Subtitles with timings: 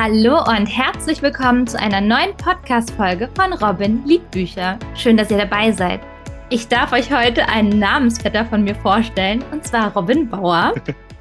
[0.00, 4.78] Hallo und herzlich willkommen zu einer neuen Podcast-Folge von Robin Liebbücher.
[4.94, 5.98] Schön, dass ihr dabei seid.
[6.50, 10.72] Ich darf euch heute einen Namensvetter von mir vorstellen, und zwar Robin Bauer.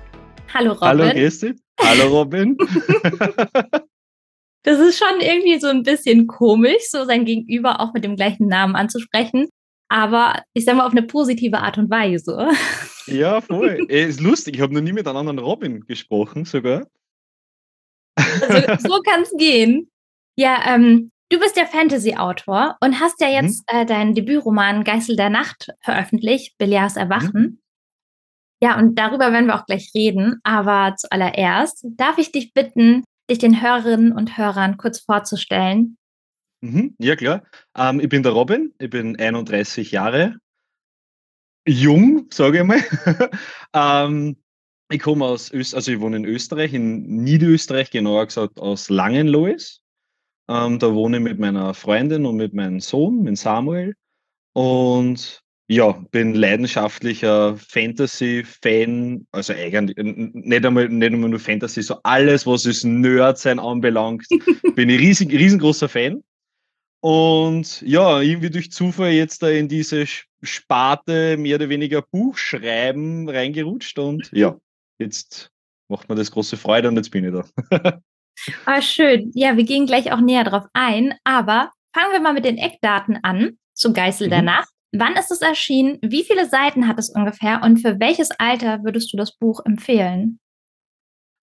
[0.53, 0.87] Hallo Robin.
[0.87, 1.55] Hallo Gesti.
[1.81, 2.55] Hallo Robin.
[4.61, 8.45] das ist schon irgendwie so ein bisschen komisch, so sein Gegenüber auch mit dem gleichen
[8.45, 9.47] Namen anzusprechen.
[9.89, 12.49] Aber ich sage mal auf eine positive Art und Weise.
[13.07, 13.87] Ja, voll.
[13.87, 16.85] Ey, ist lustig, ich habe noch nie mit einem anderen Robin gesprochen sogar.
[18.17, 19.89] Also, so kann es gehen.
[20.35, 23.79] Ja, ähm, du bist ja Fantasy-Autor und hast ja jetzt mhm.
[23.79, 27.41] äh, deinen Debütroman Geißel der Nacht veröffentlicht, Beliars Erwachen.
[27.41, 27.59] Mhm.
[28.61, 30.39] Ja, und darüber werden wir auch gleich reden.
[30.43, 35.97] Aber zuallererst darf ich dich bitten, dich den Hörerinnen und Hörern kurz vorzustellen.
[36.61, 37.43] Mhm, ja, klar.
[37.77, 40.37] Ähm, ich bin der Robin, ich bin 31 Jahre.
[41.67, 42.81] Jung, sage ich mal.
[43.73, 44.37] ähm,
[44.89, 49.81] ich komme aus Österreich, also ich wohne in Österreich, in Niederösterreich, genauer gesagt aus Langenlois.
[50.49, 53.95] Ähm, da wohne ich mit meiner Freundin und mit meinem Sohn, mit Samuel.
[54.53, 62.47] Und ja, bin leidenschaftlicher Fantasy-Fan, also eigentlich nicht einmal, nicht einmal nur Fantasy, so alles,
[62.47, 64.25] was es Nerd-Sein anbelangt,
[64.75, 66.23] bin ich riesig, riesengroßer Fan.
[67.01, 70.05] Und ja, irgendwie durch Zufall jetzt da in diese
[70.41, 74.57] Sparte mehr oder weniger Buchschreiben reingerutscht und ja,
[74.99, 75.51] jetzt
[75.89, 78.01] macht mir das große Freude und jetzt bin ich da.
[78.65, 79.31] ah, schön.
[79.33, 83.19] Ja, wir gehen gleich auch näher drauf ein, aber fangen wir mal mit den Eckdaten
[83.23, 84.31] an zum Geißel mhm.
[84.31, 84.69] der Nacht.
[84.91, 85.99] Wann ist es erschienen?
[86.01, 87.61] Wie viele Seiten hat es ungefähr?
[87.63, 90.39] Und für welches Alter würdest du das Buch empfehlen?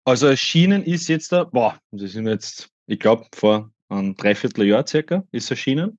[0.05, 5.24] Also erschienen ist jetzt da, boah, das sind jetzt, ich glaube, vor einem Dreivierteljahr circa
[5.33, 5.98] ist erschienen.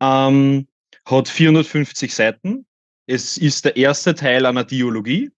[0.00, 0.68] Ähm,
[1.04, 2.66] hat 450 Seiten.
[3.06, 5.30] Es ist der erste Teil einer Dialogie.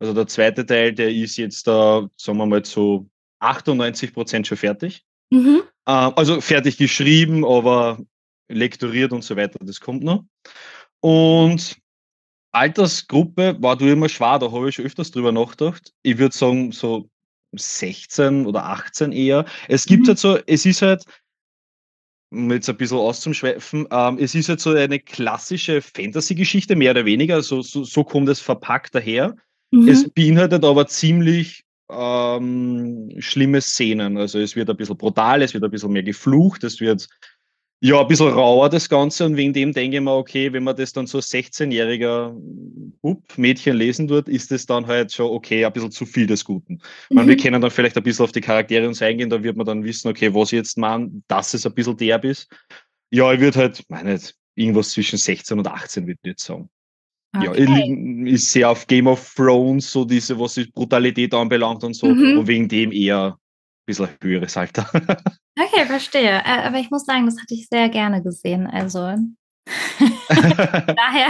[0.00, 4.56] Also der zweite Teil, der ist jetzt da, sagen wir mal, zu 98 Prozent schon
[4.56, 5.04] fertig.
[5.30, 5.62] Mhm.
[5.86, 7.98] Äh, also fertig geschrieben, aber
[8.48, 10.24] lektoriert und so weiter, das kommt noch.
[11.00, 11.78] Und
[12.52, 15.92] Altersgruppe war du immer schwer, da habe ich schon öfters drüber nachgedacht.
[16.02, 17.08] Ich würde sagen, so
[17.52, 19.44] 16 oder 18 eher.
[19.68, 20.08] Es gibt mhm.
[20.08, 21.04] halt so, es ist halt,
[22.32, 27.04] um jetzt ein bisschen auszuschweifen, ähm, es ist halt so eine klassische Fantasy-Geschichte, mehr oder
[27.04, 29.36] weniger, so, so, so kommt es verpackt daher.
[29.70, 29.88] Mhm.
[29.88, 34.16] Es beinhaltet aber ziemlich ähm, schlimme Szenen.
[34.16, 37.08] Also es wird ein bisschen brutal, es wird ein bisschen mehr geflucht, es wird
[37.82, 40.76] ja ein bisschen rauer das Ganze und wegen dem denke ich mir, okay, wenn man
[40.76, 42.34] das dann so 16-jähriger
[43.00, 46.44] Bub, Mädchen lesen tut, ist das dann halt schon okay, ein bisschen zu viel des
[46.44, 46.80] Guten.
[47.08, 47.26] Mhm.
[47.26, 49.82] wir können dann vielleicht ein bisschen auf die Charaktere uns eingehen, da wird man dann
[49.84, 52.48] wissen, okay, was ich jetzt meine, dass es ein bisschen derb ist.
[53.10, 54.20] Ja, ich würde halt, meine,
[54.54, 56.68] irgendwas zwischen 16 und 18 würde ich jetzt sagen.
[57.36, 57.46] Okay.
[57.46, 61.94] Ja, ich, ich sehe auf Game of Thrones so diese, was die Brutalität anbelangt und
[61.94, 62.38] so, mhm.
[62.38, 64.88] und wegen dem eher ein bisschen höheres Alter.
[65.58, 66.42] okay, verstehe.
[66.44, 68.66] Äh, aber ich muss sagen, das hatte ich sehr gerne gesehen.
[68.66, 68.98] Also
[70.28, 71.28] daher.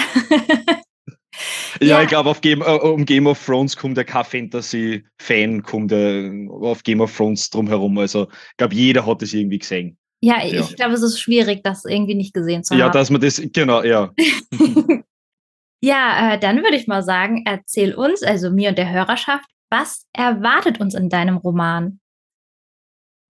[1.81, 5.91] ja, ja, ich glaube, Game, äh, um Game of Thrones kommt der kein Fantasy-Fan, kommt
[5.91, 7.99] der auf Game of Thrones drumherum.
[7.99, 9.99] Also, ich glaube, jeder hat das irgendwie gesehen.
[10.23, 10.63] Ja, ich ja.
[10.77, 12.81] glaube, es ist schwierig, das irgendwie nicht gesehen zu haben.
[12.81, 14.13] Ja, dass man das, genau, ja.
[15.83, 20.07] Ja, äh, dann würde ich mal sagen, erzähl uns, also mir und der Hörerschaft, was
[20.13, 22.01] erwartet uns in deinem Roman?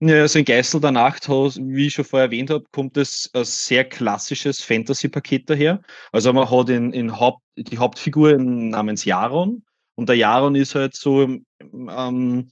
[0.02, 3.44] Ja, also in Geißel der Nacht, wie ich schon vorher erwähnt habe, kommt es ein
[3.44, 5.82] sehr klassisches Fantasy-Paket daher.
[6.10, 9.62] Also man hat in, in Haupt, die Hauptfigur namens Jaron
[9.96, 11.22] und der Jaron ist halt so
[11.62, 12.50] ähm,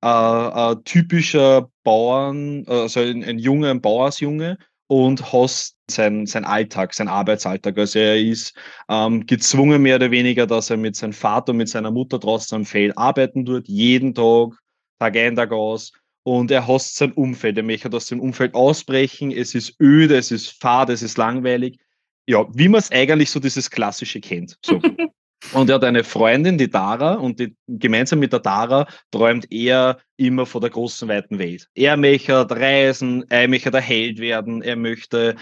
[0.00, 6.94] äh, ein typischer Bauern, also ein, ein junger ein Bauersjunge und hast sein, sein Alltag,
[6.94, 7.78] sein Arbeitsalltag.
[7.78, 8.54] Also er ist
[8.88, 12.56] ähm, gezwungen mehr oder weniger, dass er mit seinem Vater und mit seiner Mutter draußen
[12.56, 14.50] am Feld arbeiten tut, jeden Tag,
[14.98, 15.92] Tag ein, Tag aus.
[16.22, 17.58] Und er hasst sein Umfeld.
[17.58, 19.30] Er möchte aus dem Umfeld ausbrechen.
[19.30, 21.78] Es ist öde, es ist fad, es ist langweilig.
[22.26, 24.58] Ja, wie man es eigentlich so dieses Klassische kennt.
[24.64, 24.80] So.
[25.52, 29.98] Und er hat eine Freundin, die Dara, und die, gemeinsam mit der Dara träumt er
[30.16, 31.68] immer von der großen, weiten Welt.
[31.74, 35.36] Er möchte reisen, er möchte der Held werden, er möchte,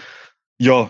[0.59, 0.89] ja,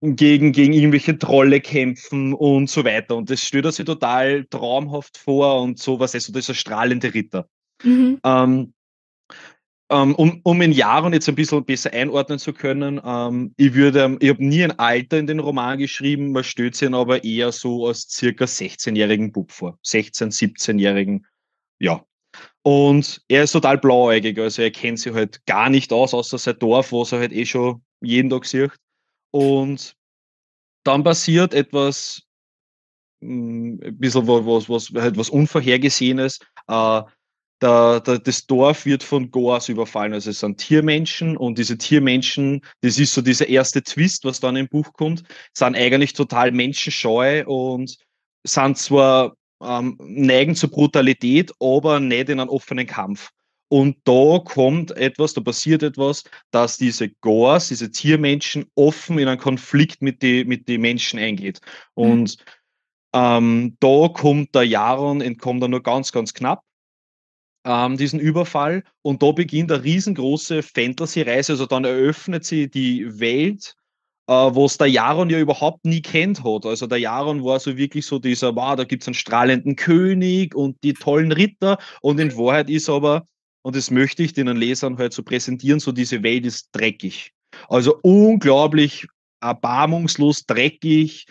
[0.00, 3.16] gegen, gegen irgendwelche Trolle kämpfen und so weiter.
[3.16, 7.48] Und das stellt er sich total traumhaft vor und sowas, also dieser strahlende Ritter.
[7.82, 8.20] Mhm.
[8.24, 8.72] Ähm,
[9.90, 14.28] um, um in Jahren jetzt ein bisschen besser einordnen zu können, ähm, ich würde, ich
[14.28, 18.08] habe nie ein Alter in den Roman geschrieben, man stellt sich aber eher so als
[18.10, 19.78] circa 16-jährigen Bub vor.
[19.84, 21.26] 16-, 17-jährigen,
[21.78, 22.04] ja.
[22.62, 26.58] Und er ist total blauäugig, also er kennt sich halt gar nicht aus, außer sein
[26.58, 28.72] Dorf, was er halt eh schon jeden Tag sieht.
[29.30, 29.96] Und
[30.84, 32.22] dann passiert etwas,
[33.22, 36.40] hm, ein bisschen was, was, halt was Unvorhergesehenes.
[36.68, 37.02] Äh,
[37.60, 40.12] der, der, das Dorf wird von Goas überfallen.
[40.12, 44.56] Also es sind Tiermenschen und diese Tiermenschen, das ist so dieser erste Twist, was dann
[44.56, 45.24] im Buch kommt,
[45.54, 47.98] sind eigentlich total menschenscheu und
[48.44, 53.30] sind zwar ähm, neigen zur Brutalität, aber nicht in einen offenen Kampf.
[53.70, 59.38] Und da kommt etwas, da passiert etwas, dass diese Goas, diese Tiermenschen, offen in einen
[59.38, 61.60] Konflikt mit den mit die Menschen eingeht.
[61.96, 62.04] Mhm.
[62.04, 63.20] Und mhm.
[63.20, 66.62] ähm, da kommt der Jaron, entkommt er nur ganz, ganz knapp
[67.68, 68.82] ähm, diesen Überfall.
[69.02, 71.52] Und da beginnt eine riesengroße Fantasy-Reise.
[71.52, 73.76] Also dann eröffnet sie die Welt,
[74.26, 76.64] äh, was der Jaron ja überhaupt nie kennt hat.
[76.64, 80.54] Also der Jaron war so wirklich so dieser, wow, da gibt es einen strahlenden König
[80.54, 81.76] und die tollen Ritter.
[82.00, 83.26] Und in Wahrheit ist aber,
[83.62, 87.34] und das möchte ich den Lesern halt so präsentieren, so diese Welt ist dreckig.
[87.68, 89.06] Also unglaublich
[89.42, 91.26] erbarmungslos dreckig.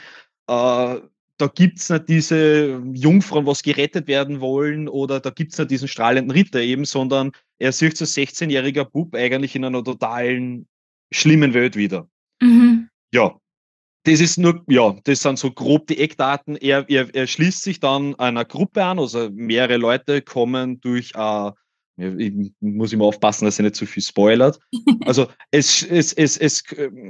[0.47, 0.97] Äh,
[1.37, 5.71] da gibt es nicht diese Jungfrauen, was gerettet werden wollen, oder da gibt es nicht
[5.71, 10.67] diesen strahlenden Ritter eben, sondern er sieht so 16-jähriger Bub eigentlich in einer totalen
[11.11, 12.09] schlimmen Welt wieder.
[12.41, 12.89] Mhm.
[13.13, 13.39] Ja,
[14.03, 16.55] das ist nur, ja, das sind so grob die Eckdaten.
[16.55, 21.51] Er, er, er schließt sich dann einer Gruppe an, also mehrere Leute kommen durch, äh,
[21.97, 24.59] ich muss immer aufpassen, dass er nicht zu viel spoilert.
[25.05, 26.63] Also es, es, es, es,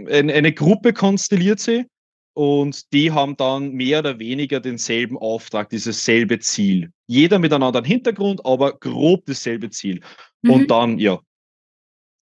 [0.07, 1.85] eine Gruppe konstelliert sie
[2.37, 6.91] und die haben dann mehr oder weniger denselben Auftrag, dieses selbe Ziel.
[7.07, 10.01] Jeder mit einem anderen Hintergrund, aber grob dasselbe Ziel.
[10.43, 10.51] Mhm.
[10.51, 11.19] Und dann, ja,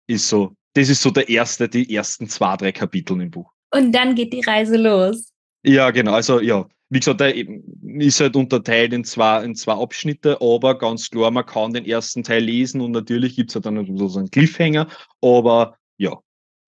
[0.08, 3.52] ist so, das ist so der erste, die ersten zwei, drei Kapitel im Buch.
[3.74, 5.34] Und dann geht die Reise los.
[5.66, 6.14] Ja, genau.
[6.14, 11.10] Also, ja, wie gesagt, der ist halt unterteilt in zwei, in zwei Abschnitte, aber ganz
[11.10, 14.32] klar, man kann den ersten Teil lesen und natürlich gibt es ja dann so einen
[14.32, 14.88] Cliffhanger,
[15.20, 16.18] aber ja,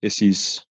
[0.02, 0.67] es ist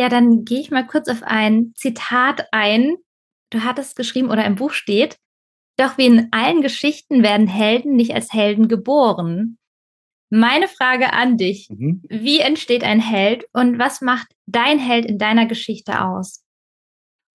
[0.00, 2.96] ja, dann gehe ich mal kurz auf ein Zitat ein.
[3.50, 5.18] Du hattest geschrieben oder im Buch steht,
[5.76, 9.58] doch wie in allen Geschichten werden Helden nicht als Helden geboren.
[10.30, 12.02] Meine Frage an dich, mhm.
[12.08, 16.42] wie entsteht ein Held und was macht dein Held in deiner Geschichte aus?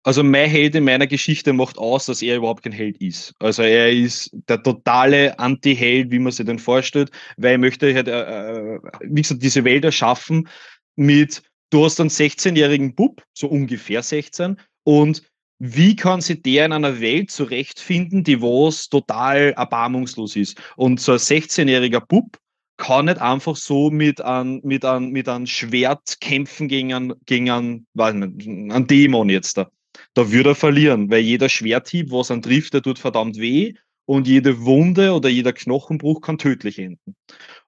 [0.03, 3.33] Also mein Held in meiner Geschichte macht aus, dass er überhaupt kein Held ist.
[3.39, 8.07] Also er ist der totale Anti-Held, wie man sich den vorstellt, weil er möchte halt,
[8.07, 10.47] äh, äh wie gesagt, diese Welt erschaffen
[10.95, 11.41] mit
[11.73, 15.23] du hast einen 16-jährigen Bub, so ungefähr 16, und
[15.59, 20.61] wie kann sich der in einer Welt zurechtfinden, die was total erbarmungslos ist?
[20.75, 22.37] Und so ein 16-jähriger Bub
[22.77, 27.49] kann nicht einfach so mit einem mit ein, mit ein Schwert kämpfen gegen einen, gegen
[27.49, 29.69] einen, einen Dämon jetzt da.
[30.15, 33.73] Da würde er verlieren, weil jeder Schwerthieb, was er trifft, der tut verdammt weh
[34.05, 37.15] und jede Wunde oder jeder Knochenbruch kann tödlich enden.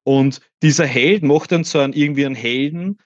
[0.03, 2.97] Und dieser Held macht dann so einen, irgendwie einen Helden,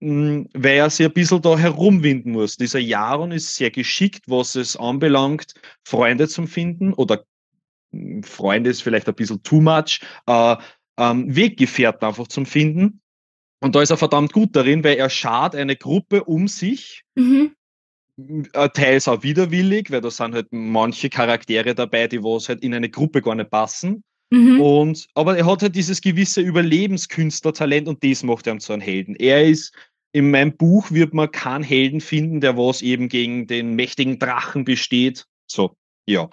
[0.00, 2.56] weil er sich ein bisschen da herumwinden muss.
[2.56, 5.54] Dieser Jaron ist sehr geschickt, was es anbelangt,
[5.84, 7.24] Freunde zu finden oder
[8.22, 10.56] Freunde ist vielleicht ein bisschen too much, äh,
[10.98, 13.00] ähm, Weggefährten einfach zum Finden.
[13.60, 17.54] Und da ist er verdammt gut darin, weil er schart eine Gruppe um sich, mhm.
[18.52, 22.72] Äh, teils auch widerwillig, weil da sind halt manche Charaktere dabei, die was halt in
[22.72, 24.04] eine Gruppe gar nicht passen.
[24.30, 24.60] Mhm.
[24.60, 29.14] Und, aber er hat halt dieses gewisse Überlebenskünstlertalent und das macht ihn zu einem Helden.
[29.16, 29.74] Er ist,
[30.12, 34.64] in meinem Buch wird man keinen Helden finden, der was eben gegen den mächtigen Drachen
[34.64, 35.26] besteht.
[35.46, 35.76] So,
[36.06, 36.30] ja.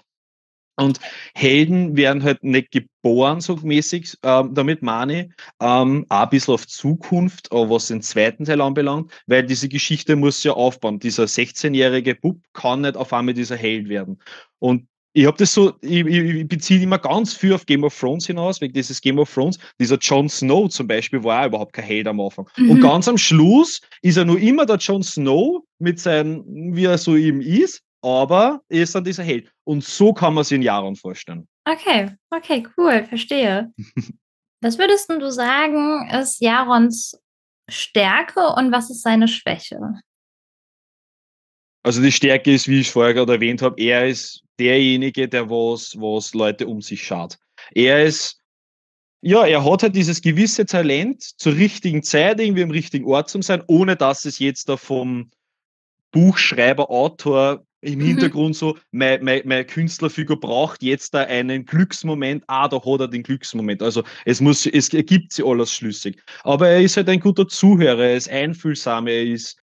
[0.77, 0.99] Und
[1.35, 4.17] Helden werden halt nicht geboren, so mäßig.
[4.23, 9.11] Ähm, damit meine ich ähm, auch ein bisschen auf Zukunft, was den zweiten Teil anbelangt,
[9.27, 10.99] weil diese Geschichte muss ja aufbauen.
[10.99, 14.21] Dieser 16-jährige Bub kann nicht auf einmal dieser Held werden.
[14.59, 18.27] Und ich habe das so, ich, ich beziehe immer ganz viel auf Game of Thrones
[18.27, 19.59] hinaus, wegen dieses Game of Thrones.
[19.80, 22.47] Dieser Jon Snow zum Beispiel war auch überhaupt kein Held am Anfang.
[22.57, 22.71] Mhm.
[22.71, 26.97] Und ganz am Schluss ist er nur immer der Jon Snow mit seinem, wie er
[26.97, 29.51] so eben ist, aber er ist dann dieser Held.
[29.65, 31.47] Und so kann man sich in Jahren vorstellen.
[31.65, 33.71] Okay, okay, cool, verstehe.
[34.61, 37.19] was würdest du sagen, ist Jarons
[37.69, 39.77] Stärke und was ist seine Schwäche?
[41.83, 45.95] Also die Stärke ist, wie ich vorher gerade erwähnt habe, er ist derjenige, der was,
[45.97, 47.38] was Leute um sich schaut.
[47.73, 48.40] Er ist,
[49.21, 53.42] ja, er hat halt dieses gewisse Talent zur richtigen Zeit irgendwie im richtigen Ort zu
[53.42, 55.31] sein, ohne dass es jetzt da vom
[56.11, 58.06] Buchschreiber, Autor im mhm.
[58.06, 63.07] Hintergrund so, meine, meine, meine Künstlerfigur braucht jetzt da einen Glücksmoment, ah, da hat er
[63.07, 63.81] den Glücksmoment.
[63.81, 66.21] Also es muss, es ergibt sich alles schlüssig.
[66.44, 69.59] Aber er ist halt ein guter Zuhörer, er ist einfühlsam, er ist,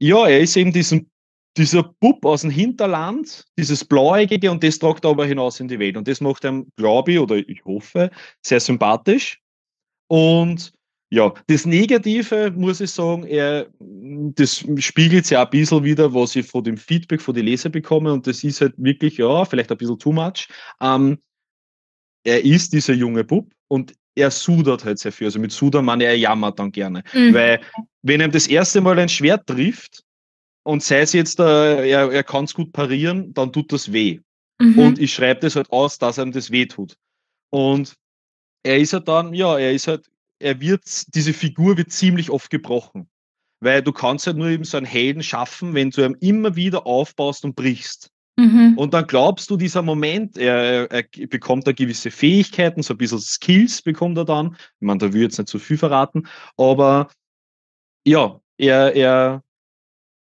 [0.00, 1.08] ja, er ist eben diesen
[1.56, 5.78] dieser Bub aus dem Hinterland, dieses Blauäugige, und das tragt er aber hinaus in die
[5.78, 5.96] Welt.
[5.96, 8.10] Und das macht ihm, glaube ich, oder ich hoffe,
[8.42, 9.40] sehr sympathisch.
[10.08, 10.72] Und
[11.10, 16.46] ja, das Negative, muss ich sagen, er, das spiegelt ja ein bisschen wieder, was ich
[16.46, 18.12] von dem Feedback von den Leser bekomme.
[18.12, 20.48] Und das ist halt wirklich, ja, vielleicht ein bisschen too much.
[20.80, 21.18] Ähm,
[22.24, 25.28] er ist dieser junge Bub und er sudert halt sehr viel.
[25.28, 27.04] Also mit Sudern meine er jammert dann gerne.
[27.12, 27.34] Mhm.
[27.34, 27.60] Weil,
[28.02, 30.02] wenn er das erste Mal ein Schwert trifft
[30.64, 34.20] und sei es jetzt, äh, er, er kann es gut parieren, dann tut das weh.
[34.58, 34.78] Mhm.
[34.78, 36.96] Und ich schreibe das halt aus, dass ihm das weh tut.
[37.50, 37.94] Und
[38.64, 40.82] er ist halt dann, ja, er ist halt, er wird,
[41.14, 43.08] diese Figur wird ziemlich oft gebrochen.
[43.60, 46.86] Weil du kannst halt nur eben so einen Helden schaffen, wenn du ihn immer wieder
[46.86, 48.10] aufbaust und brichst.
[48.36, 48.74] Mhm.
[48.76, 53.20] Und dann glaubst du, dieser Moment, er, er, bekommt da gewisse Fähigkeiten, so ein bisschen
[53.20, 54.56] Skills bekommt er dann.
[54.80, 57.08] Ich meine, da will ich jetzt nicht zu viel verraten, aber
[58.04, 59.43] ja, er, er,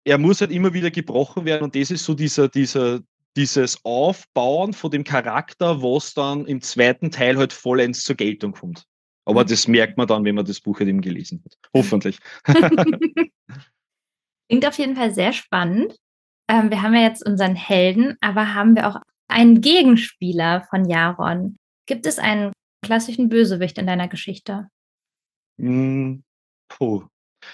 [0.06, 3.02] er muss halt immer wieder gebrochen werden und das ist so dieser, dieser,
[3.36, 8.86] dieses Aufbauen von dem Charakter, was dann im zweiten Teil halt vollends zur Geltung kommt.
[9.26, 9.48] Aber mhm.
[9.48, 11.58] das merkt man dann, wenn man das Buch halt eben gelesen hat.
[11.74, 12.20] Hoffentlich.
[14.48, 15.98] Klingt auf jeden Fall sehr spannend.
[16.48, 21.58] Ähm, wir haben ja jetzt unseren Helden, aber haben wir auch einen Gegenspieler von Jaron?
[21.88, 24.68] Gibt es einen klassischen Bösewicht in deiner Geschichte?
[25.58, 26.18] Mm,
[26.70, 27.08] puh.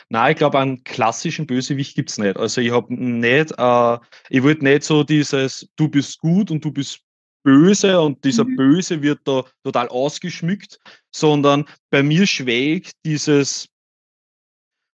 [0.09, 2.37] Nein, ich glaube, einen klassischen Bösewicht gibt es nicht.
[2.37, 3.97] Also ich habe nicht, äh,
[4.29, 7.01] ich wollte nicht so dieses, du bist gut und du bist
[7.43, 8.55] böse und dieser mhm.
[8.55, 10.79] Böse wird da total ausgeschmückt,
[11.11, 13.67] sondern bei mir schwelgt dieses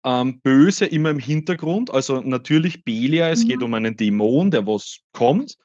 [0.04, 1.90] ähm, Böse immer im Hintergrund.
[1.90, 3.48] Also natürlich Belia, es mhm.
[3.48, 5.56] geht um einen Dämon, der was kommt,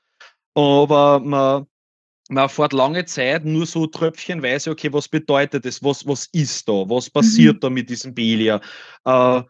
[0.54, 1.66] aber man,
[2.30, 6.74] man erfährt lange Zeit nur so tröpfchenweise, okay, was bedeutet das, was, was ist da,
[6.90, 7.60] was passiert mhm.
[7.60, 8.62] da mit diesem Belia.
[9.06, 9.44] Äh,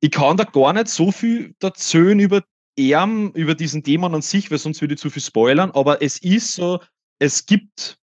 [0.00, 2.44] ich kann da gar nicht so viel erzählen über
[2.78, 6.18] Erm, über diesen Dämon an sich, weil sonst würde ich zu viel spoilern, aber es
[6.18, 6.80] ist so,
[7.18, 7.98] es gibt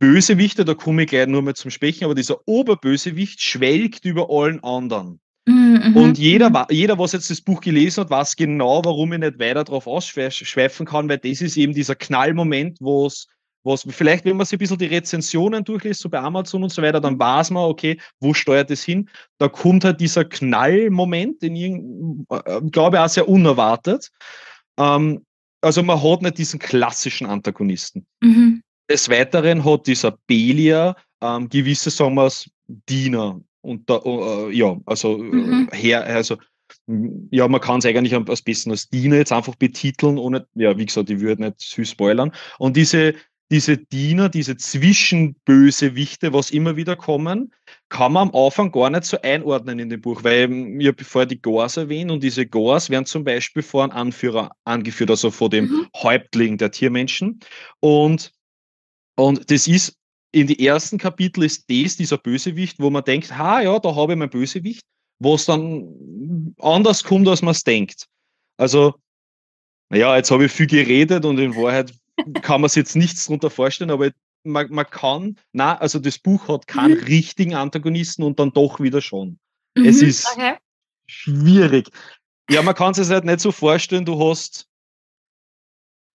[0.00, 4.62] Bösewichte, da komme ich gleich nur mal zum Sprechen, aber dieser Oberbösewicht schwelgt über allen
[4.64, 5.20] anderen.
[5.46, 5.96] Mhm.
[5.96, 6.66] Und jeder, mhm.
[6.70, 10.86] jeder, was jetzt das Buch gelesen hat, weiß genau, warum ich nicht weiter darauf ausschweifen
[10.86, 13.26] kann, weil das ist eben dieser Knallmoment, wo es
[13.64, 16.82] was vielleicht, wenn man sich ein bisschen die Rezensionen durchliest, so bei Amazon und so
[16.82, 19.08] weiter, dann weiß man, okay, wo steuert es hin?
[19.38, 21.72] Da kommt halt dieser Knallmoment, den ich
[22.30, 24.10] äh, glaube auch sehr unerwartet.
[24.78, 25.24] Ähm,
[25.60, 28.04] also man hat nicht diesen klassischen Antagonisten.
[28.20, 28.62] Mhm.
[28.90, 32.32] Des Weiteren hat dieser Belia ähm, gewisse, sagen wir
[32.66, 33.40] Diener.
[33.62, 35.68] Und da, uh, ja, also, mhm.
[35.72, 36.36] her, also
[37.30, 40.86] ja, man kann es eigentlich am besten als Diener jetzt einfach betiteln, ohne, ja, wie
[40.86, 42.32] gesagt, ich würde nicht süß spoilern.
[42.58, 43.14] Und diese,
[43.50, 47.52] diese Diener, diese Zwischenbösewichte, was immer wieder kommen,
[47.88, 50.50] kann man am Anfang gar nicht so einordnen in dem Buch, weil
[50.80, 54.52] ich habe vorher die Gors erwähnt und diese Gors werden zum Beispiel vor einem Anführer
[54.64, 55.88] angeführt, also vor dem mhm.
[55.96, 57.40] Häuptling der Tiermenschen.
[57.80, 58.32] Und,
[59.16, 59.98] und das ist
[60.32, 64.12] in die ersten Kapitel ist das dieser Bösewicht, wo man denkt, ha ja, da habe
[64.12, 64.82] ich mein Bösewicht,
[65.18, 68.06] was dann anders kommt, als man es denkt.
[68.56, 68.94] Also,
[69.90, 71.94] naja, jetzt habe ich viel geredet und in Wahrheit
[72.42, 74.10] kann man sich jetzt nichts darunter vorstellen, aber
[74.44, 77.04] man, man kann, na, also das Buch hat keinen mhm.
[77.04, 79.38] richtigen Antagonisten und dann doch wieder schon.
[79.76, 80.56] Mhm, es ist okay.
[81.06, 81.90] schwierig.
[82.50, 84.66] Ja, man kann es sich halt nicht so vorstellen, du hast.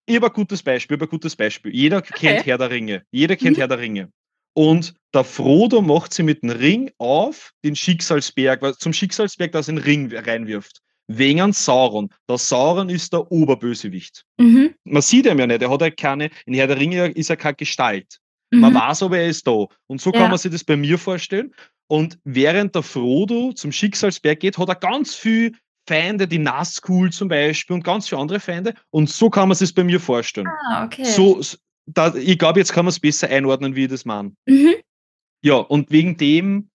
[0.08, 1.74] Ich habe ein gutes Beispiel, ein gutes Beispiel.
[1.74, 2.14] Jeder okay.
[2.14, 3.02] kennt Herr der Ringe.
[3.10, 3.60] Jeder kennt mhm.
[3.60, 4.10] Herr der Ringe.
[4.54, 9.78] Und der Frodo macht sie mit dem Ring auf den Schicksalsberg, zum Schicksalsberg, das einen
[9.78, 12.10] Ring reinwirft wegen Sauron.
[12.28, 14.24] Der Sauron ist der Oberbösewicht.
[14.38, 14.74] Mhm.
[14.84, 17.36] Man sieht ihn ja nicht, er hat ja keine, in Herr der Ringe ist er
[17.36, 18.18] keine Gestalt.
[18.50, 18.60] Mhm.
[18.60, 19.66] Man weiß aber, er ist da.
[19.86, 20.20] Und so ja.
[20.20, 21.52] kann man sich das bei mir vorstellen.
[21.88, 25.56] Und während der Frodo zum Schicksalsberg geht, hat er ganz viel
[25.88, 28.74] Feinde, die Nazgul zum Beispiel und ganz viele andere Feinde.
[28.90, 30.48] Und so kann man sich das bei mir vorstellen.
[30.68, 31.04] Ah, okay.
[31.04, 31.40] So,
[31.86, 34.32] da, ich glaube, jetzt kann man es besser einordnen, wie ich das meine.
[34.46, 34.74] Mhm.
[35.42, 36.70] Ja, und wegen dem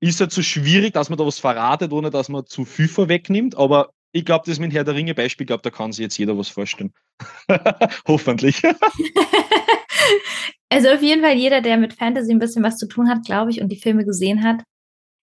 [0.00, 3.56] ist halt so schwierig, dass man da was verratet, ohne dass man zu viel vorwegnimmt.
[3.56, 6.38] Aber ich glaube, das mit Herr der Ringe Beispiel, glaube da kann sich jetzt jeder
[6.38, 6.92] was vorstellen.
[8.06, 8.62] Hoffentlich.
[10.70, 13.50] also auf jeden Fall jeder, der mit Fantasy ein bisschen was zu tun hat, glaube
[13.50, 14.62] ich, und die Filme gesehen hat,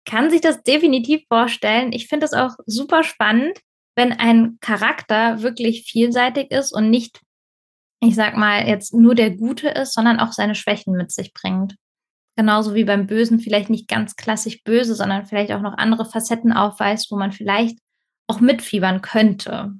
[0.06, 1.92] kann sich das definitiv vorstellen.
[1.92, 3.60] Ich finde es auch super spannend,
[3.96, 7.22] wenn ein Charakter wirklich vielseitig ist und nicht,
[8.02, 11.76] ich sag mal, jetzt nur der Gute ist, sondern auch seine Schwächen mit sich bringt
[12.36, 16.54] genauso wie beim Bösen vielleicht nicht ganz klassisch böse, sondern vielleicht auch noch andere Facetten
[16.54, 17.78] aufweist, wo man vielleicht
[18.28, 19.74] auch mitfiebern könnte.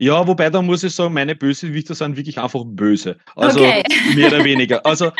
[0.00, 3.18] Ja, wobei da muss ich sagen, meine Bösewichter sind wirklich einfach böse.
[3.34, 3.82] Also okay.
[4.14, 4.86] mehr oder weniger.
[4.86, 5.10] Also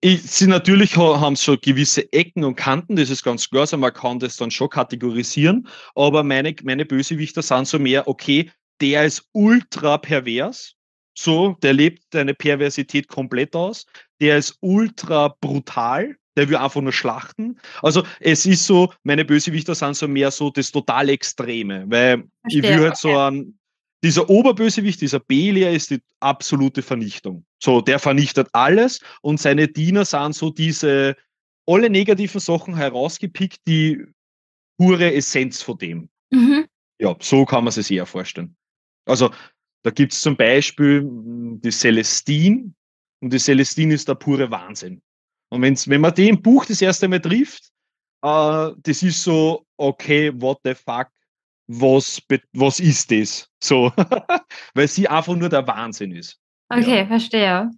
[0.00, 3.92] ich, sie natürlich haben schon gewisse Ecken und Kanten, das ist ganz klar, also man
[3.92, 9.28] kann das dann schon kategorisieren, aber meine, meine Bösewichter sind so mehr, okay, der ist
[9.32, 10.76] ultra pervers,
[11.20, 13.84] so, der lebt seine Perversität komplett aus.
[14.20, 16.16] Der ist ultra brutal.
[16.36, 17.58] Der will einfach nur schlachten.
[17.82, 22.60] Also es ist so, meine Bösewichter sind so mehr so das total Extreme, weil Verstehe,
[22.60, 23.00] ich will halt okay.
[23.00, 23.58] so ein,
[24.02, 27.44] dieser Oberbösewicht, dieser Belia ist die absolute Vernichtung.
[27.62, 31.16] So, der vernichtet alles und seine Diener sind so diese
[31.66, 34.04] alle negativen Sachen herausgepickt, die
[34.78, 36.08] pure Essenz von dem.
[36.30, 36.66] Mhm.
[36.98, 38.56] Ja, so kann man es eher vorstellen.
[39.06, 39.30] Also,
[39.82, 42.72] da gibt es zum Beispiel die Celestine
[43.20, 45.00] und die Celestine ist der pure Wahnsinn.
[45.50, 47.70] Und wenn's, wenn man den Buch das erste Mal trifft,
[48.22, 51.08] äh, das ist so, okay, what the fuck,
[51.70, 52.20] was,
[52.52, 53.48] was ist das?
[53.62, 53.92] So,
[54.74, 56.38] weil sie einfach nur der Wahnsinn ist.
[56.68, 57.06] Okay, ja.
[57.06, 57.70] verstehe.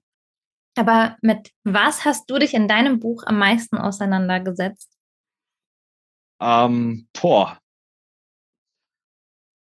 [0.76, 4.90] Aber mit was hast du dich in deinem Buch am meisten auseinandergesetzt?
[6.40, 7.58] Ähm, boah.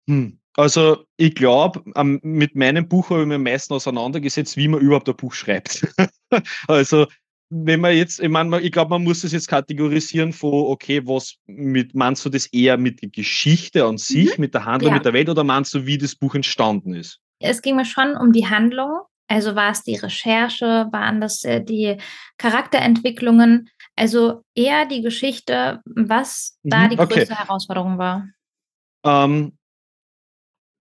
[0.08, 0.40] Hm.
[0.56, 1.84] Also ich glaube,
[2.22, 5.88] mit meinem Buch habe ich mich am meisten auseinandergesetzt, wie man überhaupt ein Buch schreibt.
[6.68, 7.08] also
[7.50, 11.36] wenn man jetzt, ich meine, ich glaube, man muss das jetzt kategorisieren von, okay, was
[11.48, 14.42] mit, meinst du das eher mit der Geschichte an sich, mhm.
[14.42, 14.96] mit der Handlung, ja.
[14.96, 17.20] mit der Welt oder meinst du, wie das Buch entstanden ist?
[17.40, 19.02] Es ging mir schon um die Handlung.
[19.28, 21.98] Also war es die Recherche, waren das äh, die
[22.38, 26.70] Charakterentwicklungen, also eher die Geschichte, was mhm.
[26.70, 27.36] da die größte okay.
[27.36, 28.28] Herausforderung war.
[29.06, 29.58] Ähm,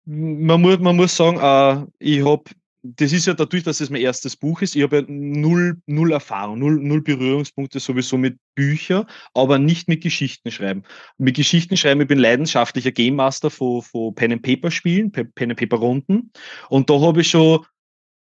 [0.05, 2.45] man, muss, man muss sagen, äh, ich habe
[2.87, 4.77] das ist ja dadurch, dass es mein erstes Buch ist.
[4.77, 10.03] Ich habe ja null, null Erfahrung, null, null Berührungspunkte sowieso mit Büchern, aber nicht mit
[10.03, 10.83] Geschichten schreiben.
[11.17, 15.33] Mit Geschichten schreiben, ich bin leidenschaftlicher Game Master von, von Pen and Paper Spielen, Pen
[15.39, 16.31] and Paper Runden.
[16.69, 17.65] Und da habe ich schon,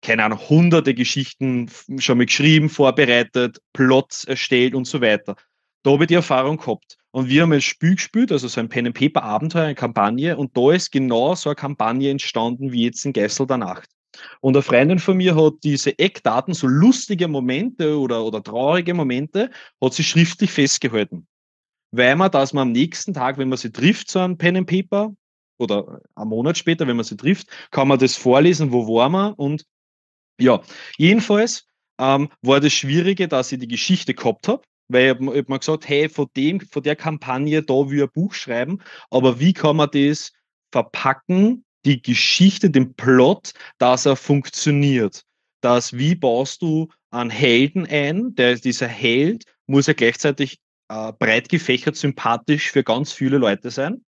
[0.00, 5.36] keine Ahnung, hunderte Geschichten schon mal geschrieben, vorbereitet, Plots erstellt und so weiter.
[5.82, 6.96] Da habe ich die Erfahrung gehabt.
[7.10, 10.38] Und wir haben ein Spiel gespielt, also so ein Pen and Paper Abenteuer, eine Kampagne.
[10.38, 13.93] Und da ist genau so eine Kampagne entstanden wie jetzt in Geißel der Nacht.
[14.40, 19.50] Und eine Freundin von mir hat diese Eckdaten, so lustige Momente oder, oder traurige Momente,
[19.82, 21.26] hat sie schriftlich festgehalten.
[21.90, 24.66] Weil man, dass man am nächsten Tag, wenn man sie trifft, so ein Pen and
[24.68, 25.12] Paper,
[25.58, 29.34] oder einen Monat später, wenn man sie trifft, kann man das vorlesen, wo war man
[29.34, 29.64] und
[30.40, 30.62] ja,
[30.98, 31.66] jedenfalls
[31.98, 35.88] ähm, war das Schwierige, dass ich die Geschichte gehabt habe, weil ich hab mir gesagt,
[35.88, 39.76] hey, von dem, von der Kampagne, da will ich ein Buch schreiben, aber wie kann
[39.76, 40.32] man das
[40.72, 45.24] verpacken die Geschichte, den Plot, dass er funktioniert.
[45.60, 51.48] Dass wie baust du einen Helden ein, der dieser Held muss ja gleichzeitig äh, breit
[51.48, 54.04] gefächert sympathisch für ganz viele Leute sein.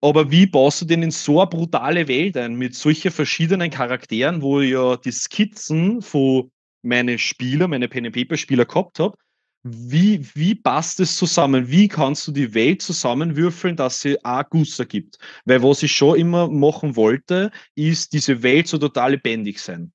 [0.00, 4.42] Aber wie baust du den in so eine brutale Welt ein, mit solchen verschiedenen Charakteren,
[4.42, 6.50] wo ich ja die Skizzen von
[6.82, 9.16] meine Spieler, meine Pen Paper Spieler gehabt habe,
[9.64, 11.70] wie, wie passt es zusammen?
[11.70, 15.18] Wie kannst du die Welt zusammenwürfeln, dass sie auch Guss gibt?
[15.46, 19.90] Weil was ich schon immer machen wollte, ist diese Welt so total lebendig sein.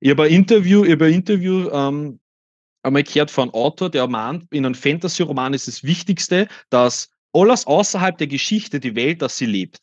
[0.00, 2.20] Ich habe ein Interview, ich habe ein Interview ähm,
[2.82, 7.66] einmal gehört von einem Autor, der meint, in einem Fantasy-Roman ist das Wichtigste, dass alles
[7.66, 9.78] außerhalb der Geschichte, die Welt, dass sie lebt.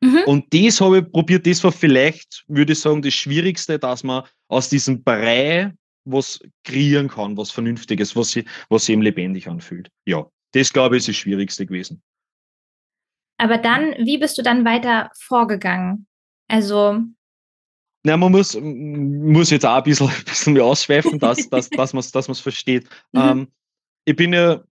[0.00, 0.22] Mhm.
[0.26, 4.24] Und das habe ich probiert, das war vielleicht, würde ich sagen, das Schwierigste, dass man
[4.48, 5.72] aus diesem Brei
[6.04, 9.90] was kreieren kann, was Vernünftiges, was sie, was sie eben lebendig anfühlt.
[10.06, 12.02] Ja, das glaube ich ist das Schwierigste gewesen.
[13.38, 16.06] Aber dann, wie bist du dann weiter vorgegangen?
[16.48, 17.00] Also.
[18.04, 21.92] Na, man muss, muss jetzt auch ein bisschen, ein bisschen mehr ausschweifen, dass, dass, dass
[21.92, 22.88] man es dass versteht.
[23.12, 23.20] Mhm.
[23.20, 23.48] Ähm,
[24.04, 24.62] ich bin ja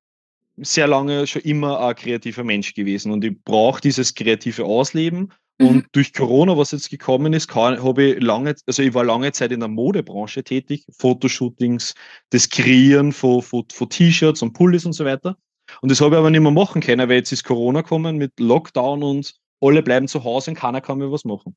[0.58, 5.76] sehr lange schon immer ein kreativer Mensch gewesen und ich brauche dieses kreative Ausleben und
[5.76, 5.86] mhm.
[5.91, 9.60] durch Corona, was jetzt gekommen ist, habe ich lange, also ich war lange Zeit in
[9.60, 11.93] der Modebranche tätig, Fotoshootings,
[12.32, 15.38] das Kreieren von, von, von T-Shirts und Pullis und so weiter.
[15.82, 18.39] Und das habe ich aber nicht mehr machen können, weil jetzt ist Corona gekommen mit
[18.39, 21.56] Lockdown und alle bleiben zu Hause und keiner kann mehr was machen.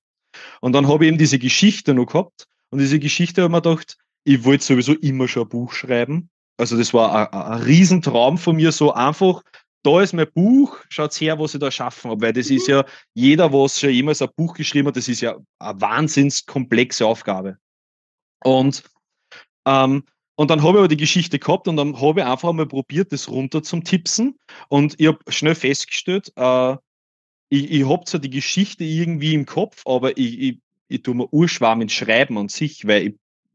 [0.60, 3.62] Und dann habe ich eben diese Geschichte noch gehabt und diese Geschichte habe ich mir
[3.62, 6.28] gedacht, ich wollte sowieso immer schon ein Buch schreiben.
[6.56, 9.42] Also das war ein, ein Riesentraum von mir, so einfach
[9.84, 12.56] da ist mein Buch, schaut her, was ich da schaffen habe, weil das mhm.
[12.56, 16.46] ist ja, jeder, was schon jemals ein Buch geschrieben hat, das ist ja eine wahnsinns
[16.46, 17.58] komplexe Aufgabe.
[18.42, 18.82] Und,
[19.66, 20.04] ähm,
[20.36, 23.12] und dann habe ich aber die Geschichte gehabt und dann habe ich einfach mal probiert,
[23.12, 26.76] das runter zum Tipsen und ich habe schnell festgestellt, äh,
[27.50, 31.32] ich, ich habe zwar die Geschichte irgendwie im Kopf, aber ich, ich, ich tue mir
[31.32, 33.14] urschwarm ins Schreiben an sich, weil ich,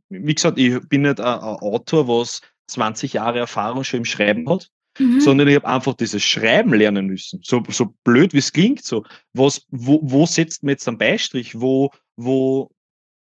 [0.10, 4.48] wie gesagt, ich bin nicht ein, ein Autor, was 20 Jahre Erfahrung schon im Schreiben
[4.48, 5.20] hat mhm.
[5.20, 7.42] sondern ich habe einfach dieses Schreiben lernen müssen.
[7.44, 9.04] So, so blöd wie es klingt, so.
[9.34, 11.60] Was, wo, wo setzt man jetzt einen Beistrich?
[11.60, 12.70] Wo, wo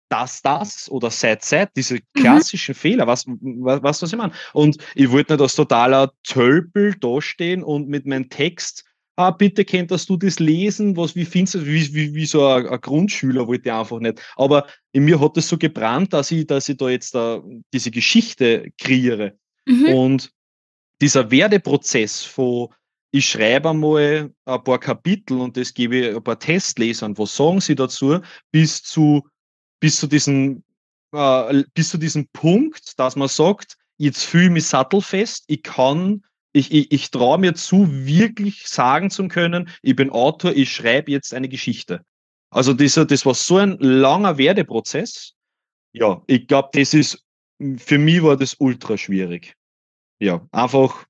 [0.09, 2.79] das, das oder seit, seit, diese klassischen mhm.
[2.79, 4.33] Fehler, was, was, was, was ich meine?
[4.53, 8.83] Und ich wollte nicht als totaler Tölpel dastehen und mit meinem Text
[9.21, 12.67] ah, bitte könntest du das lesen, was, wie findest du, wie, wie, wie so ein,
[12.67, 14.21] ein, Grundschüler wollte ich einfach nicht.
[14.35, 17.91] Aber in mir hat es so gebrannt, dass ich, dass ich da jetzt da diese
[17.91, 19.37] Geschichte kreiere.
[19.65, 19.85] Mhm.
[19.85, 20.31] Und
[21.01, 22.69] dieser Werdeprozess von
[23.11, 27.59] ich schreibe einmal ein paar Kapitel und das gebe ich ein paar Testlesern, was sagen
[27.59, 29.27] sie dazu, bis zu,
[29.81, 30.63] bis zu diesem,
[31.13, 36.23] äh, bis zu diesem Punkt, dass man sagt, jetzt fühle ich mich sattelfest, ich kann,
[36.53, 41.11] ich, ich, ich traue mir zu, wirklich sagen zu können, ich bin Autor, ich schreibe
[41.11, 42.05] jetzt eine Geschichte.
[42.49, 45.33] Also dieser, das war so ein langer Werdeprozess.
[45.93, 47.25] Ja, ich glaube, das ist,
[47.77, 49.55] für mich war das ultra schwierig.
[50.21, 51.07] Ja, einfach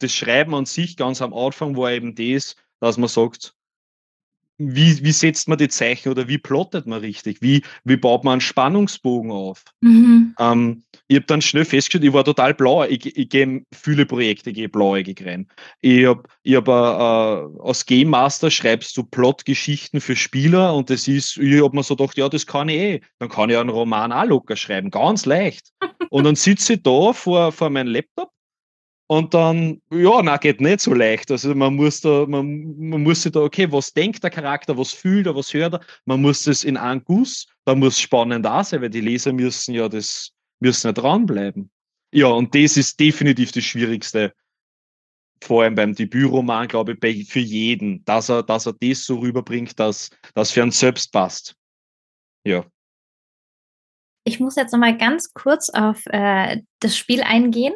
[0.00, 3.54] das Schreiben an sich ganz am Anfang war eben das, dass man sagt,
[4.58, 7.42] wie, wie setzt man die Zeichen oder wie plottet man richtig?
[7.42, 9.64] Wie, wie baut man einen Spannungsbogen auf?
[9.80, 10.34] Mhm.
[10.38, 12.84] Ähm, ich habe dann schnell festgestellt, ich war total blau.
[12.84, 15.46] Ich, ich gehe viele Projekte, gehe blauäugig rein.
[15.80, 20.90] Ich habe ich hab, äh, äh, als Game Master schreibst du Plotgeschichten für Spieler und
[20.90, 23.00] das ist, ich habe mir so gedacht, ja, das kann ich eh.
[23.18, 25.72] Dann kann ich einen Roman auch locker schreiben, ganz leicht.
[26.10, 28.30] und dann sitze ich da vor, vor meinem Laptop
[29.08, 31.30] und dann, ja, na, geht nicht so leicht.
[31.30, 34.92] Also man muss da, man, man muss sich da, okay, was denkt der Charakter, was
[34.92, 35.80] fühlt er, was hört er?
[36.06, 39.74] Man muss es in einen Guss, da muss spannend da sein, weil die Leser müssen
[39.74, 41.70] ja das, müssen ja dranbleiben.
[42.12, 44.32] Ja, und das ist definitiv das Schwierigste,
[45.42, 49.18] vor allem beim Debütroman, glaube ich, bei, für jeden, dass er, dass er das so
[49.18, 51.54] rüberbringt, dass das für ihn selbst passt.
[52.44, 52.64] Ja.
[54.24, 57.74] Ich muss jetzt nochmal ganz kurz auf äh, das Spiel eingehen.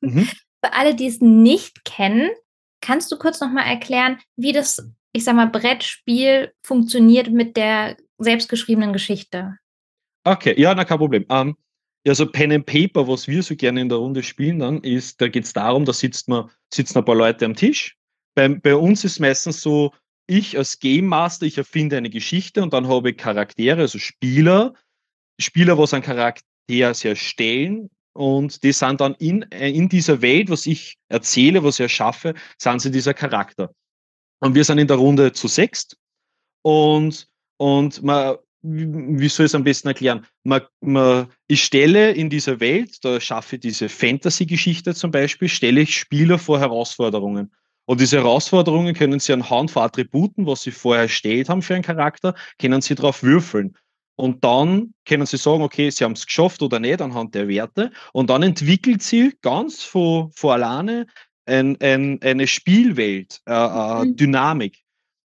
[0.00, 0.28] Mhm.
[0.64, 2.30] Für alle, die es nicht kennen,
[2.80, 8.92] kannst du kurz nochmal erklären, wie das, ich sag mal, Brettspiel funktioniert mit der selbstgeschriebenen
[8.92, 9.58] Geschichte?
[10.24, 11.24] Okay, ja, na kein Problem.
[11.28, 11.56] Um, ähm,
[12.06, 15.26] ja, Pen and Paper, was wir so gerne in der Runde spielen, dann ist, da
[15.26, 17.96] geht es darum, da sitzt man, sitzen ein paar Leute am Tisch.
[18.36, 19.92] Bei, bei uns ist meistens so,
[20.28, 24.74] ich als Game Master, ich erfinde eine Geschichte und dann habe ich Charaktere, also Spieler,
[25.40, 26.44] Spieler, was einen Charakter
[26.94, 31.76] sehr stellen und die sind dann in, äh, in dieser Welt, was ich erzähle, was
[31.76, 33.70] ich erschaffe, sind sie dieser Charakter.
[34.40, 35.96] Und wir sind in der Runde zu sechst.
[36.62, 40.26] Und, und man, wie soll ich es am besten erklären?
[40.44, 45.82] Man, man, ich stelle in dieser Welt, da schaffe ich diese Fantasy-Geschichte zum Beispiel, stelle
[45.82, 47.52] ich Spieler vor Herausforderungen.
[47.84, 51.84] Und diese Herausforderungen können sie anhand von Attributen, was sie vorher erstellt haben für einen
[51.84, 53.76] Charakter, können sie darauf würfeln.
[54.16, 57.92] Und dann können Sie sagen, okay, Sie haben es geschafft oder nicht anhand der Werte.
[58.12, 61.06] Und dann entwickelt sie ganz von, von alleine
[61.44, 64.16] ein, ein, eine Spielwelt, äh, äh, mhm.
[64.16, 64.82] Dynamik.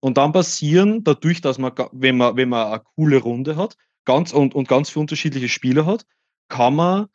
[0.00, 4.32] Und dann passieren dadurch, dass man, wenn man, wenn man eine coole Runde hat ganz,
[4.32, 6.04] und, und ganz viele unterschiedliche Spieler hat,
[6.48, 7.06] kann man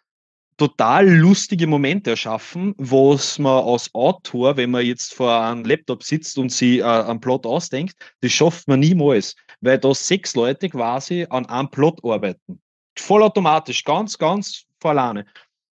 [0.58, 6.38] total lustige Momente erschaffen, was man als Autor, wenn man jetzt vor einem Laptop sitzt
[6.38, 11.26] und sich äh, einen Plot ausdenkt, das schafft man niemals, weil da sechs Leute quasi
[11.30, 12.62] an einem Plot arbeiten.
[12.98, 15.26] Vollautomatisch, ganz, ganz vor alleine.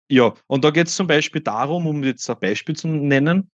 [0.10, 3.50] Ja, und da geht es zum Beispiel darum, um jetzt ein Beispiel zu nennen,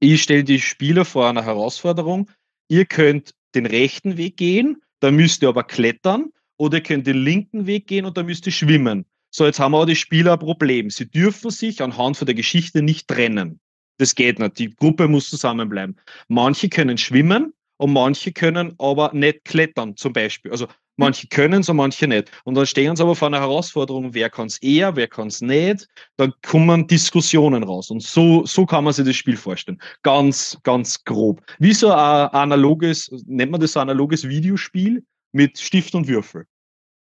[0.00, 2.30] ich stelle die Spieler vor einer Herausforderung,
[2.68, 7.18] ihr könnt den rechten Weg gehen, da müsst ihr aber klettern, oder ihr könnt den
[7.18, 9.04] linken Weg gehen und da müsst ihr schwimmen.
[9.30, 10.90] So, jetzt haben auch die Spieler ein Problem.
[10.90, 13.60] Sie dürfen sich anhand von der Geschichte nicht trennen.
[13.98, 14.58] Das geht nicht.
[14.58, 15.96] Die Gruppe muss zusammenbleiben.
[16.28, 20.52] Manche können schwimmen und manche können aber nicht klettern, zum Beispiel.
[20.52, 22.30] Also manche können es und manche nicht.
[22.44, 25.40] Und dann stehen sie aber vor einer Herausforderung, wer kann es eher, wer kann es
[25.40, 25.88] nicht.
[26.16, 27.90] Dann kommen Diskussionen raus.
[27.90, 29.82] Und so, so kann man sich das Spiel vorstellen.
[30.04, 31.42] Ganz, ganz grob.
[31.58, 36.46] Wie so ein analoges, nennt man das so analoges Videospiel mit Stift und Würfel.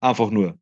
[0.01, 0.57] Einfach nur.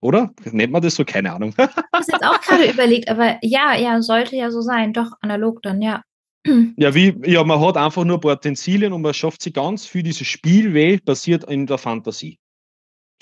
[0.00, 0.30] Oder?
[0.52, 1.04] Nennt man das so?
[1.04, 1.52] Keine Ahnung.
[1.58, 4.92] ich habe jetzt auch gerade überlegt, aber ja, ja, sollte ja so sein.
[4.92, 6.02] Doch, analog dann, ja.
[6.76, 10.02] Ja, wie, ja, man hat einfach nur Potenzialien und man schafft sie ganz viel.
[10.02, 12.38] Diese Spielwelt basiert in der Fantasie.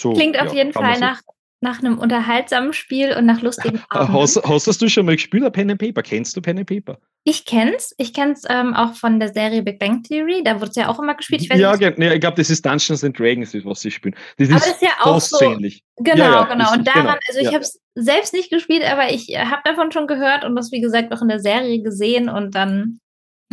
[0.01, 1.21] So, Klingt auf ja, jeden Fall nach,
[1.61, 4.15] nach einem unterhaltsamen Spiel und nach lustigen Abenden.
[4.21, 6.03] Hast, hast du schon mal gespielt, Pen and Paper?
[6.03, 6.99] Kennst du Pen and Paper?
[7.27, 7.95] Ich kenn's.
[7.97, 10.43] Ich kenn's ähm, auch von der Serie Big Bang Theory.
[10.45, 11.43] Da wurde es ja auch immer gespielt.
[11.43, 11.99] Ich ja, nicht.
[11.99, 14.15] ich glaube, das ist Dungeons and Dragons, was sie spielen.
[14.37, 15.83] Das aber ist, das ist ja auch so ähnlich.
[15.97, 16.73] Genau, ja, ja, genau.
[16.73, 17.53] Und daran, genau, also ich ja.
[17.53, 21.13] habe es selbst nicht gespielt, aber ich habe davon schon gehört und das, wie gesagt,
[21.13, 22.99] auch in der Serie gesehen und dann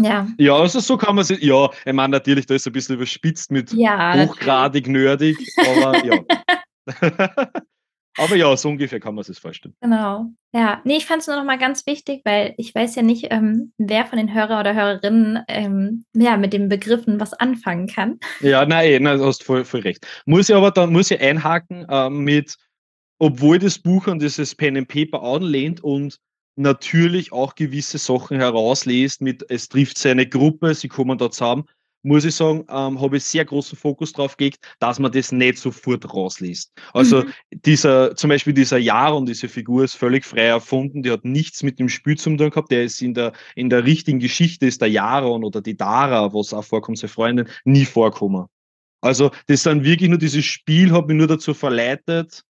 [0.04, 0.28] ja.
[0.38, 3.52] Ja, also so kann man sich, ja, ich meine natürlich, da ist ein bisschen überspitzt
[3.52, 6.20] mit ja, hochgradig nerdig, aber ja.
[8.18, 9.76] Aber ja, so ungefähr kann man sich vorstellen.
[9.80, 10.28] Genau.
[10.54, 13.28] Ja, nee, ich fand es nur noch mal ganz wichtig, weil ich weiß ja nicht,
[13.30, 18.20] ähm, wer von den Hörer oder Hörerinnen ähm, ja, mit den Begriffen was anfangen kann.
[18.42, 20.06] Ja, nein, nein du hast voll, voll recht.
[20.26, 22.58] Muss ich aber dann muss ich einhaken äh, mit,
[23.18, 26.20] obwohl das Buch an dieses Pen and Paper anlehnt und
[26.56, 31.66] natürlich auch gewisse Sachen herauslässt mit, es trifft seine Gruppe, sie kommen da zusammen,
[32.04, 35.58] muss ich sagen, ähm, habe ich sehr großen Fokus drauf gelegt, dass man das nicht
[35.60, 36.72] sofort rausliest.
[36.94, 37.34] Also mhm.
[37.52, 41.80] dieser, zum Beispiel dieser Jaron, diese Figur ist völlig frei erfunden, die hat nichts mit
[41.80, 44.90] dem Spiel zu tun gehabt, der ist in der, in der richtigen Geschichte ist der
[44.90, 48.48] Jaron oder die Dara, was auch vorkommt, seine Freundin, nie vorkommen.
[49.02, 52.44] Also das dann wirklich nur dieses Spiel hat mich nur dazu verleitet,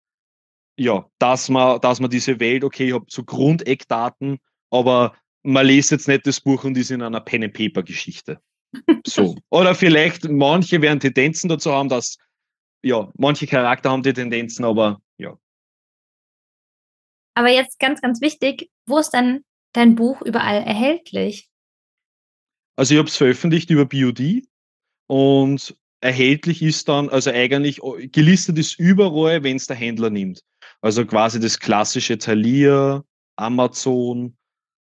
[0.76, 4.38] ja, dass man, dass man diese Welt, okay, ich habe so Grundeckdaten,
[4.70, 8.40] aber man liest jetzt nicht das Buch und ist in einer Pen-and-Paper-Geschichte.
[9.06, 9.36] So.
[9.50, 12.16] Oder vielleicht manche werden Tendenzen dazu haben, dass,
[12.82, 15.36] ja, manche Charakter haben die Tendenzen, aber ja.
[17.34, 21.48] Aber jetzt ganz, ganz wichtig, wo ist denn dein Buch überall erhältlich?
[22.76, 24.44] Also ich habe es veröffentlicht über BOD
[25.06, 27.80] und erhältlich ist dann, also eigentlich
[28.12, 30.42] gelistet ist überall, wenn es der Händler nimmt.
[30.82, 33.02] Also quasi das klassische Thalia,
[33.36, 34.36] Amazon,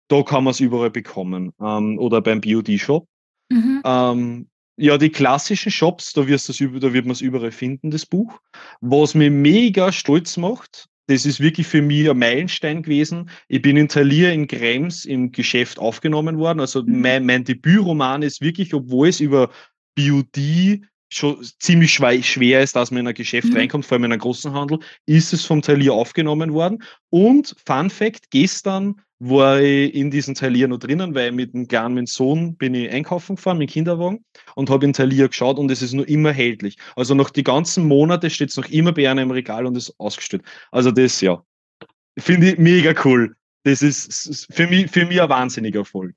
[0.10, 1.54] da kann man es überall bekommen.
[1.62, 3.08] Ähm, oder beim BOD-Shop.
[3.50, 3.82] Mhm.
[3.84, 4.48] Ähm,
[4.78, 8.40] ja, die klassischen Shops, da, wirst da wird man es überall finden, das Buch.
[8.80, 13.30] Was mich mega stolz macht, das ist wirklich für mich ein Meilenstein gewesen.
[13.48, 16.60] Ich bin in Thalia in Krems im Geschäft aufgenommen worden.
[16.60, 17.02] Also mhm.
[17.02, 19.50] mein, mein Debütroman ist wirklich, obwohl es über
[19.96, 20.38] BUD
[21.10, 23.58] schon ziemlich schwer ist, dass man in ein Geschäft mhm.
[23.58, 26.84] reinkommt, vor allem in einen großen Handel, ist es vom Thalia aufgenommen worden.
[27.10, 31.96] Und Fun Fact, gestern war ich in diesem Thalia noch drinnen, weil mit dem kleinen
[31.96, 34.24] mit Sohn bin ich einkaufen gefahren mit Kinderwagen
[34.56, 36.78] und habe in Thalia geschaut und es ist nur immer erhältlich.
[36.96, 39.94] Also noch die ganzen Monate steht es noch immer bei einem im Regal und ist
[40.00, 40.44] ausgestellt.
[40.72, 41.44] Also das, ja,
[42.20, 43.36] finde ich mega cool.
[43.64, 46.14] Das ist für mich, für mich ein wahnsinniger Erfolg.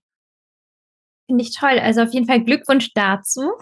[1.31, 1.79] Finde ich toll.
[1.79, 3.53] Also auf jeden Fall Glückwunsch dazu.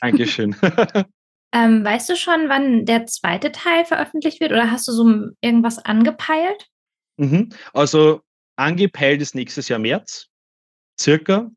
[0.00, 0.56] Dankeschön.
[1.52, 5.04] ähm, weißt du schon, wann der zweite Teil veröffentlicht wird oder hast du so
[5.42, 6.70] irgendwas angepeilt?
[7.18, 7.50] Mhm.
[7.74, 8.22] Also
[8.56, 10.28] angepeilt ist nächstes Jahr März,
[10.98, 11.50] circa.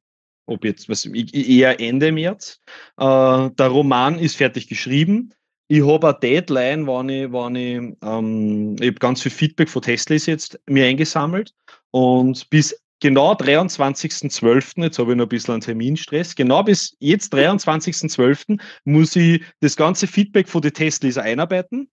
[0.45, 2.59] Ob jetzt was eher Ende März.
[2.97, 5.33] Äh, der Roman ist fertig geschrieben.
[5.69, 9.81] Ich habe eine Deadline, wann ich, wann ich, ähm, ich habe ganz viel Feedback von
[9.81, 11.55] Teslas jetzt mir eingesammelt
[11.91, 17.33] und bis genau 23.12., jetzt habe ich noch ein bisschen einen Terminstress, genau bis jetzt
[17.33, 18.59] 23.12.
[18.83, 21.89] muss ich das ganze Feedback von den Testleser einarbeiten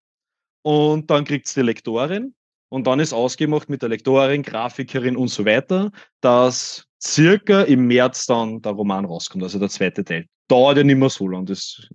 [0.62, 2.34] und dann kriegt es die Lektorin
[2.68, 8.26] und dann ist ausgemacht mit der Lektorin, Grafikerin und so weiter, dass circa im März
[8.26, 10.26] dann der Roman rauskommt, also der zweite Teil.
[10.48, 11.88] Dauert ja nicht mehr so lang, das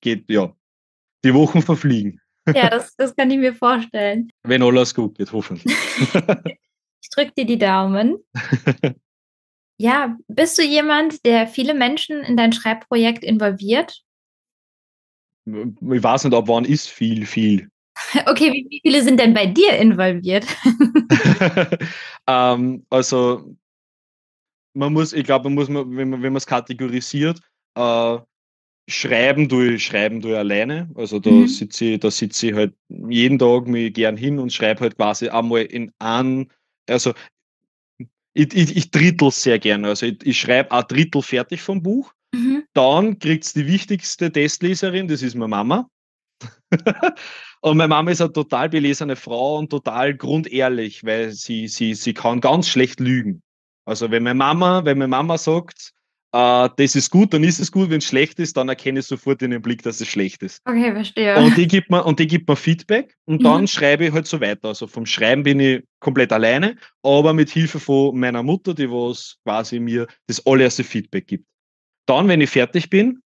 [0.00, 0.52] geht, ja,
[1.24, 2.20] die Wochen verfliegen.
[2.54, 4.30] Ja, das, das kann ich mir vorstellen.
[4.44, 5.74] Wenn alles gut geht, hoffentlich.
[7.06, 8.16] Ich drücke dir die Daumen.
[9.78, 14.02] ja, bist du jemand, der viele Menschen in dein Schreibprojekt involviert?
[15.46, 17.70] Ich weiß nicht, ab wann ist viel, viel.
[18.26, 20.44] Okay, wie, viele sind denn bei dir involviert?
[22.26, 23.56] ähm, also,
[24.74, 27.40] man muss, ich glaube, man muss, wenn man es kategorisiert,
[27.74, 28.18] äh,
[28.88, 30.90] schreiben durch schreiben durch alleine.
[30.94, 31.48] Also da mhm.
[31.48, 35.28] sitze ich, da sitze ich halt jeden Tag mir gern hin und schreibe halt quasi
[35.28, 36.48] einmal in einem
[36.88, 37.12] also
[38.34, 39.88] ich, ich, ich drittel sehr gerne.
[39.88, 42.12] Also ich, ich schreibe ein Drittel fertig vom Buch.
[42.34, 42.64] Mhm.
[42.74, 45.88] Dann kriegt es die wichtigste Testleserin, das ist meine Mama.
[47.60, 52.12] und meine Mama ist eine total belesene Frau und total grundehrlich, weil sie, sie, sie
[52.12, 53.42] kann ganz schlecht lügen.
[53.86, 55.94] Also wenn meine Mama, wenn meine Mama sagt,
[56.36, 57.88] äh, das ist gut, dann ist es gut.
[57.88, 60.60] Wenn es schlecht ist, dann erkenne ich sofort in dem Blick, dass es schlecht ist.
[60.66, 61.36] Okay, verstehe.
[61.38, 63.44] Und die gibt mir, und die gibt mir Feedback und mhm.
[63.44, 64.68] dann schreibe ich halt so weiter.
[64.68, 69.38] Also vom Schreiben bin ich komplett alleine, aber mit Hilfe von meiner Mutter, die was
[69.44, 71.46] quasi mir das allererste Feedback gibt.
[72.06, 73.22] Dann, wenn ich fertig bin,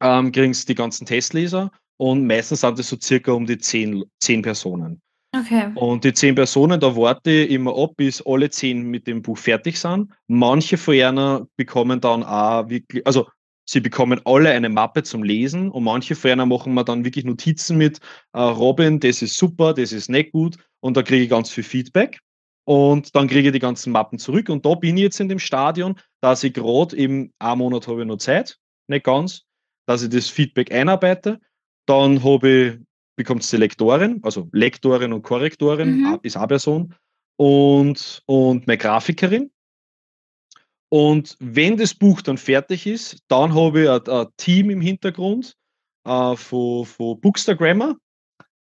[0.00, 4.04] ähm, kriegen es die ganzen Testleser und meistens sind es so circa um die zehn,
[4.20, 5.02] zehn Personen.
[5.32, 5.70] Okay.
[5.74, 9.36] Und die zehn Personen, da warte ich immer ab, bis alle zehn mit dem Buch
[9.36, 10.10] fertig sind.
[10.26, 13.28] Manche von ihnen bekommen dann auch wirklich, also
[13.68, 17.26] sie bekommen alle eine Mappe zum Lesen und manche von ihnen machen mir dann wirklich
[17.26, 18.00] Notizen mit,
[18.32, 21.64] äh, Robin, das ist super, das ist nicht gut und da kriege ich ganz viel
[21.64, 22.18] Feedback.
[22.64, 24.50] Und dann kriege ich die ganzen Mappen zurück.
[24.50, 28.02] Und da bin ich jetzt in dem Stadion, dass ich gerade im einen Monat habe
[28.02, 29.44] ich noch Zeit, nicht ganz,
[29.86, 31.40] dass ich das Feedback einarbeite.
[31.86, 32.87] Dann habe ich
[33.18, 36.18] bekommt die Lektorin, also Lektorin und Korrektorin, mhm.
[36.22, 36.94] ist eine Person,
[37.38, 39.50] und, und meine Grafikerin.
[40.90, 45.54] Und wenn das Buch dann fertig ist, dann habe ich ein, ein Team im Hintergrund
[46.06, 47.96] äh, von, von Bookstagrammer.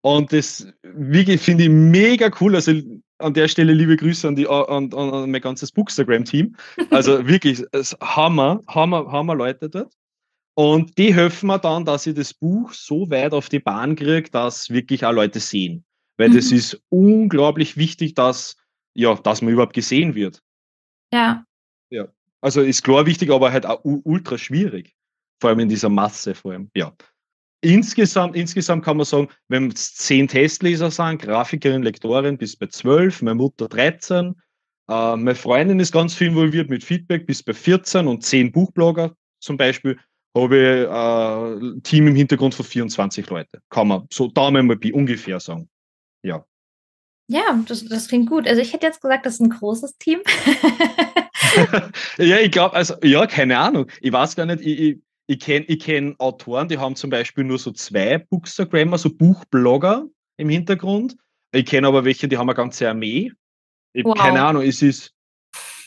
[0.01, 2.55] Und das finde ich mega cool.
[2.55, 2.73] Also
[3.19, 6.55] an der Stelle liebe Grüße an, die, an, an, an mein ganzes Bookstagram-Team.
[6.91, 9.93] Also wirklich, es Hammer, Hammer, Hammer Leute dort.
[10.57, 14.31] Und die helfen mir dann, dass ich das Buch so weit auf die Bahn kriege,
[14.31, 15.85] dass wirklich auch Leute sehen.
[16.17, 16.35] Weil mhm.
[16.35, 18.57] das ist unglaublich wichtig, dass,
[18.95, 20.41] ja, dass man überhaupt gesehen wird.
[21.13, 21.45] Ja.
[21.91, 22.07] Ja.
[22.41, 24.95] Also ist klar wichtig, aber halt auch ultra schwierig.
[25.39, 26.91] vor allem in dieser Masse, vor allem, ja.
[27.61, 33.21] Insgesamt, insgesamt kann man sagen, wenn es zehn Testleser sind, Grafikerin, Lektorin bis bei zwölf,
[33.21, 34.33] meine Mutter 13,
[34.89, 39.15] äh, meine Freundin ist ganz viel involviert mit Feedback bis bei 14 und zehn Buchblogger
[39.39, 39.99] zum Beispiel,
[40.41, 43.61] habe ich äh, ein Team im Hintergrund von 24 Leute.
[43.69, 45.69] Kann man so Daumen mal ungefähr sagen.
[46.23, 46.45] Ja.
[47.29, 48.47] Ja, das, das klingt gut.
[48.47, 50.19] Also ich hätte jetzt gesagt, das ist ein großes Team.
[52.17, 53.87] ja, ich glaube, also ja, keine Ahnung.
[54.01, 57.43] Ich weiß gar nicht, ich, ich, ich kenne ich kenn Autoren, die haben zum Beispiel
[57.43, 61.17] nur so zwei Bookstagrammer, so Buchblogger im Hintergrund.
[61.51, 63.33] Ich kenne aber welche, die haben eine ganze Armee.
[63.93, 64.17] Ich, wow.
[64.17, 65.13] Keine Ahnung, es ist.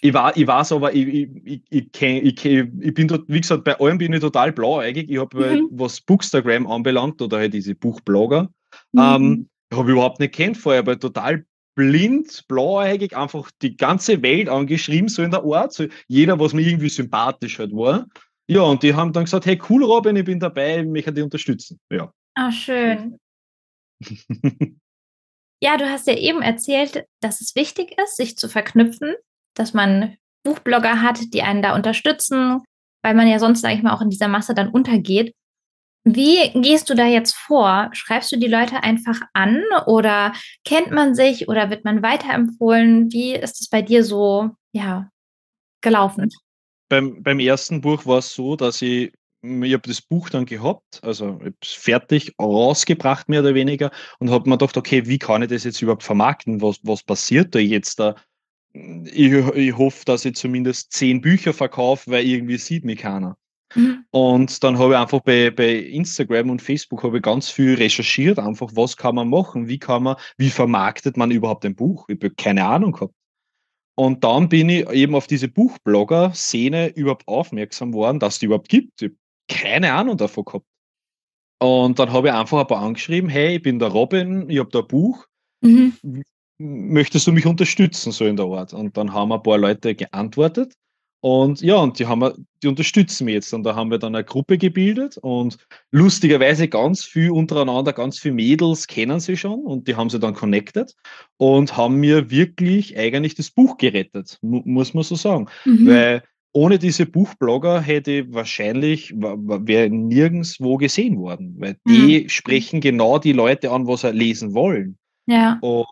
[0.02, 3.64] Ich, war, ich weiß aber, ich, ich, ich, kenn, ich, ich bin dort, wie gesagt,
[3.64, 5.10] bei allem bin ich total blau eigentlich.
[5.10, 5.68] Ich habe, mhm.
[5.72, 8.48] was Bookstagram anbelangt oder halt diese Buchblogger,
[8.92, 9.00] mhm.
[9.00, 14.48] ähm, habe ich überhaupt nicht kennt vorher, aber total blind, blauäugig, einfach die ganze Welt
[14.48, 15.72] angeschrieben, so in der Art.
[15.72, 18.06] So jeder, was mir irgendwie sympathisch halt war.
[18.48, 21.22] Ja, und die haben dann gesagt, hey, cool, Robin, ich bin dabei, ich möchte dich
[21.22, 21.78] unterstützen.
[21.92, 22.12] Ja.
[22.34, 23.16] Ah, schön.
[25.62, 29.14] ja, du hast ja eben erzählt, dass es wichtig ist, sich zu verknüpfen,
[29.54, 32.62] dass man Buchblogger hat, die einen da unterstützen,
[33.02, 35.34] weil man ja sonst, sage ich mal, auch in dieser Masse dann untergeht.
[36.04, 37.90] Wie gehst du da jetzt vor?
[37.92, 40.32] Schreibst du die Leute einfach an oder
[40.64, 43.12] kennt man sich oder wird man weiterempfohlen?
[43.12, 45.10] Wie ist es bei dir so, ja,
[45.82, 46.30] gelaufen?
[46.88, 51.00] Beim, beim ersten Buch war es so, dass ich, ich habe das Buch dann gehabt,
[51.02, 55.64] also fertig rausgebracht, mehr oder weniger, und habe mir gedacht, okay, wie kann ich das
[55.64, 56.62] jetzt überhaupt vermarkten?
[56.62, 58.16] Was, was passiert da jetzt da?
[58.72, 63.36] Ich, ich hoffe, dass ich zumindest zehn Bücher verkaufe, weil irgendwie sieht mich keiner.
[63.74, 64.04] Mhm.
[64.10, 68.38] Und dann habe ich einfach bei, bei Instagram und Facebook habe ich ganz viel recherchiert,
[68.38, 72.06] einfach was kann man machen, wie kann man, wie vermarktet man überhaupt ein Buch?
[72.08, 73.14] Ich habe keine Ahnung gehabt.
[73.96, 79.02] Und dann bin ich eben auf diese Buchblogger-Szene überhaupt aufmerksam worden, dass die überhaupt gibt.
[79.02, 79.16] Ich habe
[79.48, 80.66] keine Ahnung davon gehabt.
[81.58, 84.70] Und dann habe ich einfach ein paar angeschrieben, hey, ich bin der Robin, ich habe
[84.70, 85.26] da ein Buch.
[85.60, 85.92] Mhm.
[86.62, 88.74] Möchtest du mich unterstützen, so in der Art?
[88.74, 90.74] Und dann haben ein paar Leute geantwortet.
[91.22, 93.52] Und ja, und die haben wir, die unterstützen mich jetzt.
[93.52, 95.58] Und da haben wir dann eine Gruppe gebildet und
[95.90, 100.34] lustigerweise ganz viel untereinander, ganz viele Mädels kennen sie schon und die haben sie dann
[100.34, 100.94] connected
[101.36, 105.48] und haben mir wirklich eigentlich das Buch gerettet, muss man so sagen.
[105.66, 105.86] Mhm.
[105.86, 112.28] Weil ohne diese Buchblogger hätte ich wahrscheinlich, wäre nirgendwo gesehen worden, weil die mhm.
[112.30, 114.96] sprechen genau die Leute an, was sie lesen wollen.
[115.26, 115.58] Ja.
[115.60, 115.86] Und,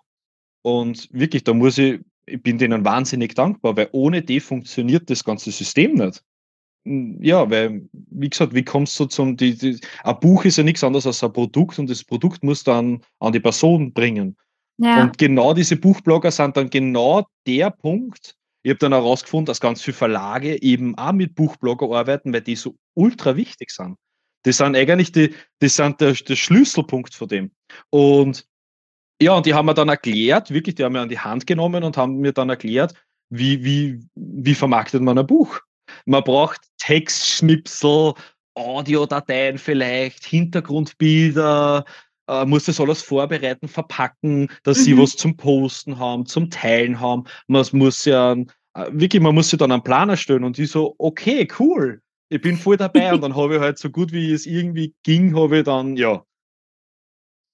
[0.62, 5.24] und wirklich, da muss ich ich bin denen wahnsinnig dankbar, weil ohne die funktioniert das
[5.24, 6.22] ganze System nicht.
[6.84, 10.64] Hm, ja, weil, wie gesagt, wie kommst du zum, die, die, ein Buch ist ja
[10.64, 14.36] nichts anderes als ein Produkt und das Produkt muss dann an die Person bringen.
[14.78, 15.02] Ja.
[15.02, 19.82] Und genau diese Buchblogger sind dann genau der Punkt, ich habe dann herausgefunden, dass ganz
[19.82, 23.96] viele Verlage eben auch mit Buchblogger arbeiten, weil die so ultra wichtig sind.
[24.44, 27.50] Die sind eigentlich die, die sind der, der Schlüsselpunkt von dem.
[27.90, 28.46] Und
[29.20, 31.82] ja, und die haben mir dann erklärt, wirklich, die haben mir an die Hand genommen
[31.84, 32.94] und haben mir dann erklärt,
[33.30, 35.60] wie, wie, wie vermarktet man ein Buch.
[36.04, 38.14] Man braucht Textschnipsel,
[38.54, 41.84] Audiodateien vielleicht, Hintergrundbilder,
[42.28, 44.82] äh, muss das alles vorbereiten, verpacken, dass mhm.
[44.82, 47.24] sie was zum Posten haben, zum Teilen haben.
[47.46, 48.44] Man muss ja, äh,
[48.90, 52.56] wirklich, man muss sich dann einen Plan erstellen und die so, okay, cool, ich bin
[52.56, 55.64] voll dabei und dann habe ich halt so gut wie es irgendwie ging, habe ich
[55.64, 56.24] dann, ja,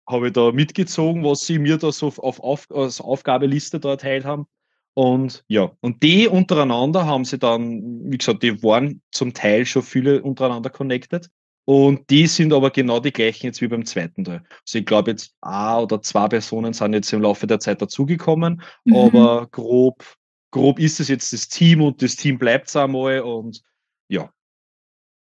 [0.07, 4.25] habe ich da mitgezogen, was sie mir da so auf, auf, als Aufgabeliste da erteilt
[4.25, 4.47] haben.
[4.95, 9.83] Und ja, und die untereinander haben sie dann, wie gesagt, die waren zum Teil schon
[9.83, 11.29] viele untereinander connected.
[11.67, 14.43] Und die sind aber genau die gleichen jetzt wie beim zweiten Teil.
[14.67, 18.62] Also ich glaube jetzt ein oder zwei Personen sind jetzt im Laufe der Zeit dazugekommen,
[18.85, 18.97] mhm.
[18.97, 20.05] aber grob,
[20.51, 23.62] grob ist es jetzt das Team und das Team bleibt es einmal und
[24.09, 24.31] ja,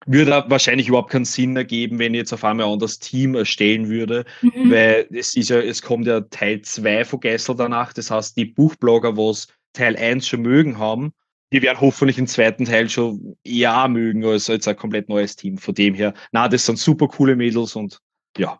[0.05, 3.89] würde wahrscheinlich überhaupt keinen Sinn ergeben, wenn ich jetzt auf einmal ein das Team erstellen
[3.89, 4.71] würde, mhm.
[4.71, 7.93] weil es ist ja, es kommt ja Teil 2 von Gessel danach.
[7.93, 11.13] Das heißt, die Buchblogger, was Teil 1 schon mögen haben,
[11.51, 15.57] die werden hoffentlich im zweiten Teil schon eher mögen als jetzt ein komplett neues Team.
[15.57, 17.99] Von dem her, na, das sind super coole Mädels und
[18.37, 18.59] ja.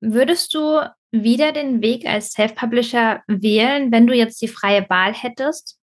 [0.00, 0.80] Würdest du
[1.10, 5.78] wieder den Weg als Self-Publisher wählen, wenn du jetzt die freie Wahl hättest?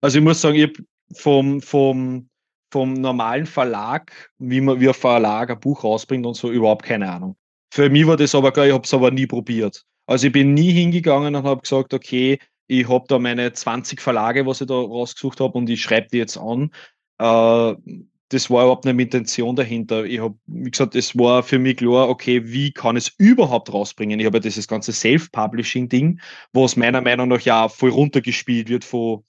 [0.00, 0.72] Also ich muss sagen, ich
[1.16, 2.28] vom, vom
[2.74, 7.08] vom normalen Verlag, wie man wie ein Verlag ein Buch rausbringt und so, überhaupt keine
[7.08, 7.36] Ahnung.
[7.72, 9.84] Für mich war das aber geil, ich habe es aber nie probiert.
[10.06, 14.44] Also ich bin nie hingegangen und habe gesagt, okay, ich habe da meine 20 Verlage,
[14.44, 16.72] was ich da rausgesucht habe und ich schreibe die jetzt an.
[17.18, 17.74] Äh,
[18.30, 20.04] das war überhaupt nicht meine Intention dahinter.
[20.04, 24.18] Ich habe, wie gesagt, es war für mich klar, okay, wie kann es überhaupt rausbringen?
[24.18, 26.20] Ich habe ja dieses ganze Self-Publishing-Ding,
[26.52, 29.22] was meiner Meinung nach ja voll runtergespielt wird von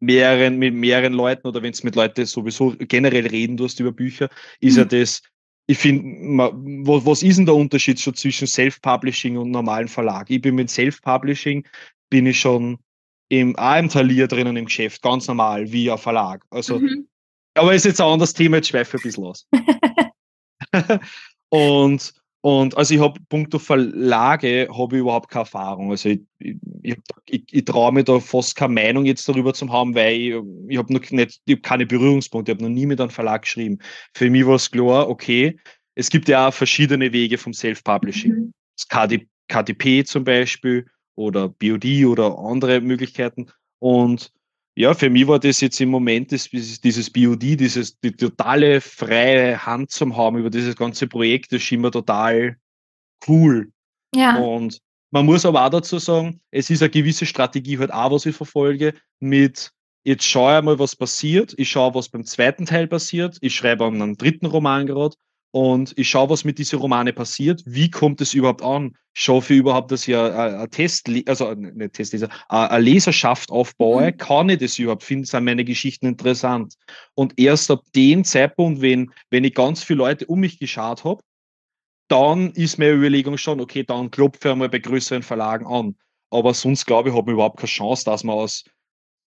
[0.00, 4.28] mehreren, mit mehreren Leuten oder wenn es mit Leuten sowieso generell reden tust über Bücher,
[4.60, 4.78] ist mhm.
[4.78, 5.22] ja das,
[5.66, 10.30] ich finde, was ist denn der Unterschied schon zwischen Self-Publishing und normalen Verlag?
[10.30, 11.66] Ich bin mit Self-Publishing,
[12.10, 12.78] bin ich schon
[13.28, 16.44] im, auch im Talier drinnen im Geschäft, ganz normal, wie ein Verlag.
[16.50, 17.08] Also, mhm.
[17.54, 19.48] aber ist jetzt ein anderes Thema, jetzt schweife ich ein bisschen aus.
[21.48, 22.14] und,
[22.46, 25.90] und also ich habe punkto Verlage habe ich überhaupt keine Erfahrung.
[25.90, 26.96] Also ich, ich,
[27.28, 30.34] ich, ich traue mir da fast keine Meinung jetzt darüber zu haben, weil ich,
[30.68, 33.42] ich habe noch nicht, ich habe keine Berührungspunkte, ich habe noch nie mit einem Verlag
[33.42, 33.80] geschrieben.
[34.14, 35.58] Für mich war es klar, okay,
[35.96, 38.32] es gibt ja auch verschiedene Wege vom Self-Publishing.
[38.32, 38.52] Mhm.
[38.76, 40.86] Das KD, KDP zum Beispiel
[41.16, 43.48] oder BOD oder andere Möglichkeiten.
[43.80, 44.30] Und
[44.78, 49.64] ja, für mich war das jetzt im Moment das, dieses BOD, dieses, die totale freie
[49.64, 52.56] Hand zum haben über dieses ganze Projekt, das schien mir total
[53.26, 53.72] cool.
[54.14, 54.36] Ja.
[54.36, 54.78] Und
[55.10, 58.36] man muss aber auch dazu sagen, es ist eine gewisse Strategie halt auch, was ich
[58.36, 59.72] verfolge, mit
[60.04, 63.86] jetzt schaue ich mal, was passiert, ich schaue, was beim zweiten Teil passiert, ich schreibe
[63.86, 65.16] an einem dritten Roman gerade
[65.56, 67.62] und ich schaue, was mit diesen Romane passiert.
[67.64, 68.94] Wie kommt es überhaupt an?
[69.14, 74.12] Schaffe ich überhaupt, dass ich eine Test, also nicht Testleser, eine Leserschaft aufbaue?
[74.12, 74.18] Mhm.
[74.18, 75.02] Kann ich das überhaupt?
[75.02, 76.74] Finden sind meine Geschichten interessant?
[77.14, 81.22] Und erst ab dem Zeitpunkt, wenn, wenn ich ganz viele Leute um mich geschaut habe,
[82.08, 85.96] dann ist meine Überlegung schon, okay, dann klopfe ich einmal bei größeren Verlagen an.
[86.28, 88.64] Aber sonst glaube ich, habe ich überhaupt keine Chance, dass man aus,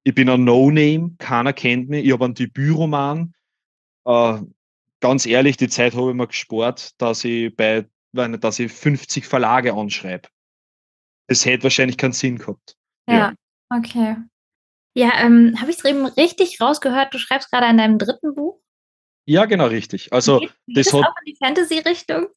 [0.04, 3.36] ich bin ein No-Name, keiner kennt mich, ich habe einen Debütroman,
[4.08, 4.40] äh,
[5.08, 9.74] ganz ehrlich, die Zeit habe ich mir gespart, dass ich bei, dass ich 50 Verlage
[9.74, 10.28] anschreibe.
[11.28, 12.76] Es hätte wahrscheinlich keinen Sinn gehabt.
[13.08, 13.34] Ja, ja.
[13.70, 14.16] okay.
[14.98, 17.14] Ja, ähm, habe ich es eben richtig rausgehört?
[17.14, 18.62] Du schreibst gerade an deinem dritten Buch?
[19.28, 20.12] Ja, genau, richtig.
[20.12, 22.28] Also, geht, das, das hat, auch in die Fantasy-Richtung?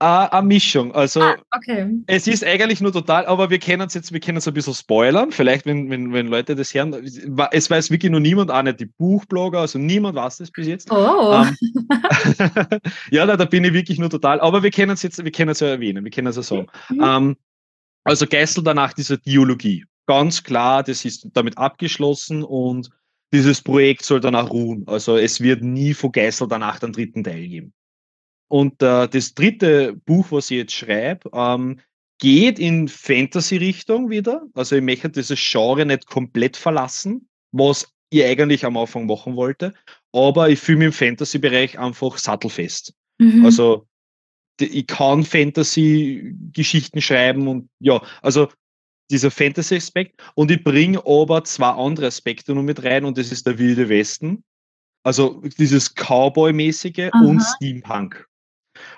[0.00, 0.92] Eine Mischung.
[0.92, 1.88] Also ah, okay.
[2.06, 4.74] es ist eigentlich nur total, aber wir können es jetzt, wir können es ein bisschen
[4.74, 5.30] spoilern.
[5.30, 8.86] Vielleicht, wenn, wenn, wenn Leute das hören, es weiß wirklich nur niemand, auch nicht die
[8.86, 10.90] Buchblogger, also niemand weiß das bis jetzt.
[10.90, 11.40] Oh.
[11.40, 12.80] Um, ähm,
[13.10, 15.50] ja, da, da, bin ich wirklich nur total, aber wir können es jetzt, wir können
[15.50, 16.66] es ja erwähnen, wir können es ja sagen.
[16.90, 17.00] Mhm.
[17.00, 17.36] Um, ähm,
[18.04, 19.86] also Geißel danach diese Dialogie.
[20.06, 22.90] Ganz klar, das ist damit abgeschlossen und
[23.32, 24.84] dieses Projekt soll danach ruhen.
[24.86, 27.72] Also es wird nie von Geißel danach den dritten Teil geben.
[28.54, 31.80] Und äh, das dritte Buch, was ich jetzt schreibe, ähm,
[32.20, 34.46] geht in Fantasy-Richtung wieder.
[34.54, 39.74] Also ich möchte dieses Genre nicht komplett verlassen, was ich eigentlich am Anfang machen wollte.
[40.12, 42.94] Aber ich fühle mich im Fantasy-Bereich einfach sattelfest.
[43.18, 43.44] Mhm.
[43.44, 43.88] Also
[44.60, 48.46] ich kann Fantasy-Geschichten schreiben und ja, also
[49.10, 50.22] dieser Fantasy-Aspekt.
[50.36, 53.88] Und ich bringe aber zwei andere Aspekte noch mit rein und das ist der Wilde
[53.88, 54.44] Westen.
[55.02, 58.28] Also dieses Cowboy-mäßige und Steampunk.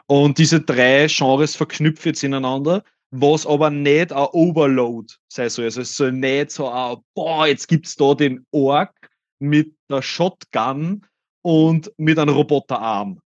[0.06, 5.66] Und diese drei Genres verknüpfen jetzt ineinander, was aber nicht ein Overload sein soll.
[5.66, 8.94] Also es soll nicht so ein, boah, jetzt gibt es da den Ork
[9.38, 11.04] mit der Shotgun
[11.42, 13.20] und mit einem Roboterarm.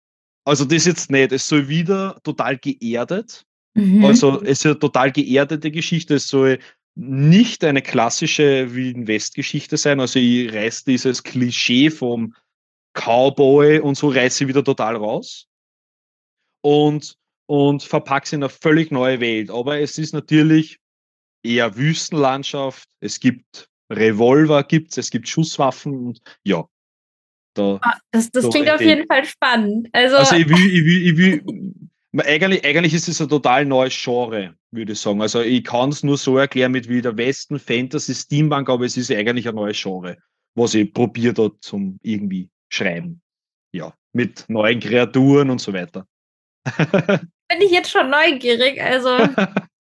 [0.45, 1.33] Also das jetzt nicht.
[1.33, 3.45] Es soll wieder total geerdet.
[3.75, 4.05] Mhm.
[4.05, 6.15] Also es ist eine total geerdete Geschichte.
[6.15, 6.59] Es soll
[6.95, 10.01] nicht eine klassische Wilden West-Geschichte sein.
[10.01, 12.35] Also ich reiße dieses Klischee vom
[12.95, 15.49] Cowboy und so reiße ich wieder total raus
[16.67, 19.51] und, und verpacke in eine völlig neue Welt.
[19.51, 20.81] Aber es ist natürlich
[21.45, 22.89] eher Wüstenlandschaft.
[23.01, 26.67] Es gibt Revolver, gibt's, es gibt Schusswaffen und ja.
[27.55, 29.89] Da, ah, das das klingt auf jeden Fall spannend.
[29.93, 31.75] Also, also ich will, ich will, ich will
[32.19, 35.23] eigentlich, eigentlich ist es ein total neues Genre, würde ich sagen.
[35.23, 38.97] Also ich kann es nur so erklären mit wie der Westen, Fantasy, Steampunk, aber es
[38.97, 40.19] ist eigentlich ein neues Genre,
[40.57, 43.23] was ich probiert habe zum irgendwie schreiben.
[43.73, 46.07] Ja, mit neuen Kreaturen und so weiter.
[47.49, 49.09] Bin ich jetzt schon neugierig, also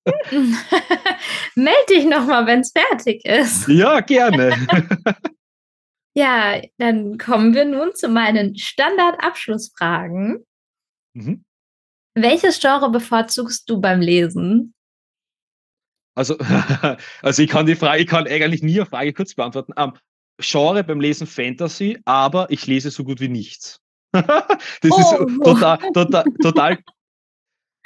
[1.55, 3.69] melde dich nochmal, wenn es fertig ist.
[3.69, 4.57] Ja, gerne.
[6.15, 10.45] ja, dann kommen wir nun zu meinen Standardabschlussfragen.
[11.15, 11.45] Mhm.
[12.15, 14.75] Welches Genre bevorzugst du beim Lesen?
[16.15, 16.39] Also,
[17.23, 19.73] also ich kann die Frage, ich kann eigentlich nie eine Frage kurz beantworten.
[19.77, 19.93] Um,
[20.39, 23.81] Genre beim Lesen Fantasy, aber ich lese so gut wie nichts.
[24.83, 26.79] das oh, ist total, total, total,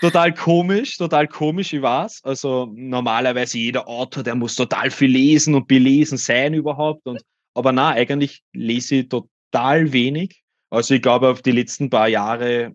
[0.00, 2.22] total komisch, total komisch, ich weiß.
[2.24, 7.06] Also normalerweise jeder Autor, der muss total viel lesen und belesen sein überhaupt.
[7.06, 7.22] Und,
[7.54, 10.42] aber na, eigentlich lese ich total wenig.
[10.70, 12.74] Also ich glaube, auf die letzten paar Jahre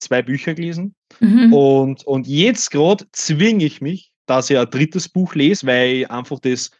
[0.00, 0.94] zwei Bücher gelesen.
[1.20, 1.52] Mhm.
[1.52, 6.10] Und, und jetzt gerade zwinge ich mich, dass ich ein drittes Buch lese, weil ich
[6.10, 6.70] einfach das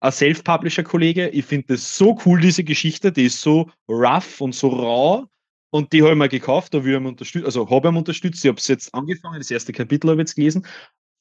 [0.00, 1.28] ein Self-Publisher-Kollege.
[1.30, 3.12] Ich finde das so cool, diese Geschichte.
[3.12, 5.26] Die ist so rough und so raw.
[5.70, 8.44] Und die habe ich mir gekauft, da wir unterstützt, also habe ich unterstützt.
[8.44, 10.66] Ich habe es jetzt angefangen, das erste Kapitel habe ich jetzt gelesen.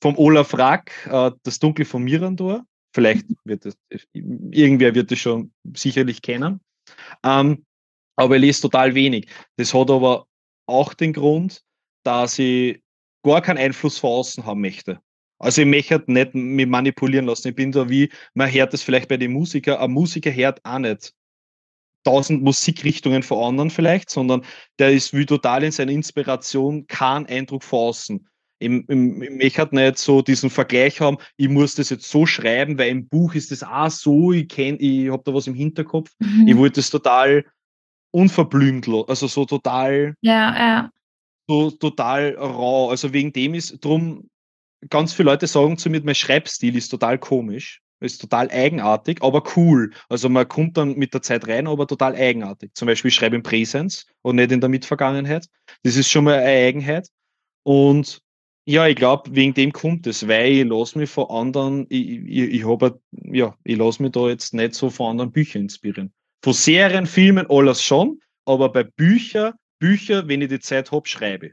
[0.01, 2.65] Vom Olaf Rack, äh, Das Dunkel von Mirandor.
[2.93, 3.77] Vielleicht wird es,
[4.13, 6.61] irgendwer wird es schon sicherlich kennen.
[7.23, 7.65] Ähm,
[8.15, 9.27] aber ich lese total wenig.
[9.57, 10.27] Das hat aber
[10.65, 11.63] auch den Grund,
[12.03, 12.81] dass ich
[13.23, 15.01] gar keinen Einfluss von außen haben möchte.
[15.39, 17.49] Also ich möchte nicht mich manipulieren lassen.
[17.49, 20.79] Ich bin da wie, man hört das vielleicht bei den Musikern, ein Musiker hört auch
[20.79, 21.13] nicht
[22.03, 24.43] tausend Musikrichtungen von anderen vielleicht, sondern
[24.79, 28.27] der ist wie total in seiner Inspiration kein Eindruck von außen.
[28.59, 33.07] Ich, möchte nicht so diesen Vergleich haben, ich muss das jetzt so schreiben, weil im
[33.07, 36.11] Buch ist das auch so, ich kenne, ich habe da was im Hinterkopf.
[36.19, 36.47] Mhm.
[36.47, 37.45] Ich wollte das total
[38.11, 40.91] unverblümt, also so total, ja, ja.
[41.47, 42.89] so total rau.
[42.89, 44.27] Also wegen dem ist drum,
[44.89, 49.43] ganz viele Leute sagen zu mir, mein Schreibstil ist total komisch, ist total eigenartig, aber
[49.55, 49.91] cool.
[50.09, 52.71] Also man kommt dann mit der Zeit rein, aber total eigenartig.
[52.73, 55.47] Zum Beispiel ich schreibe im Präsens und nicht in der Mitvergangenheit.
[55.83, 57.07] Das ist schon mal eine Eigenheit.
[57.63, 58.21] Und
[58.65, 62.53] ja, ich glaube, wegen dem kommt es, weil ich lasse mich von anderen, ich, ich,
[62.53, 66.13] ich habe, ja, ich lasse mich da jetzt nicht so von anderen Büchern inspirieren.
[66.43, 71.51] Von Serien, Filmen, alles schon, aber bei Büchern, Bücher, wenn ich die Zeit habe, schreibe.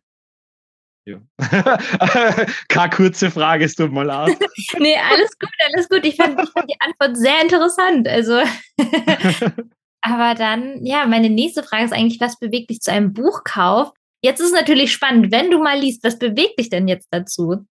[1.06, 1.20] Ja.
[2.68, 4.38] Keine kurze Frage, es tut mir leid.
[4.78, 6.04] nee, alles gut, alles gut.
[6.04, 8.08] Ich fand, ich fand die Antwort sehr interessant.
[8.08, 8.40] Also.
[10.00, 13.92] Aber dann, ja, meine nächste Frage ist eigentlich, was bewegt dich zu einem Buchkauf?
[14.22, 17.66] Jetzt ist es natürlich spannend, wenn du mal liest, was bewegt dich denn jetzt dazu?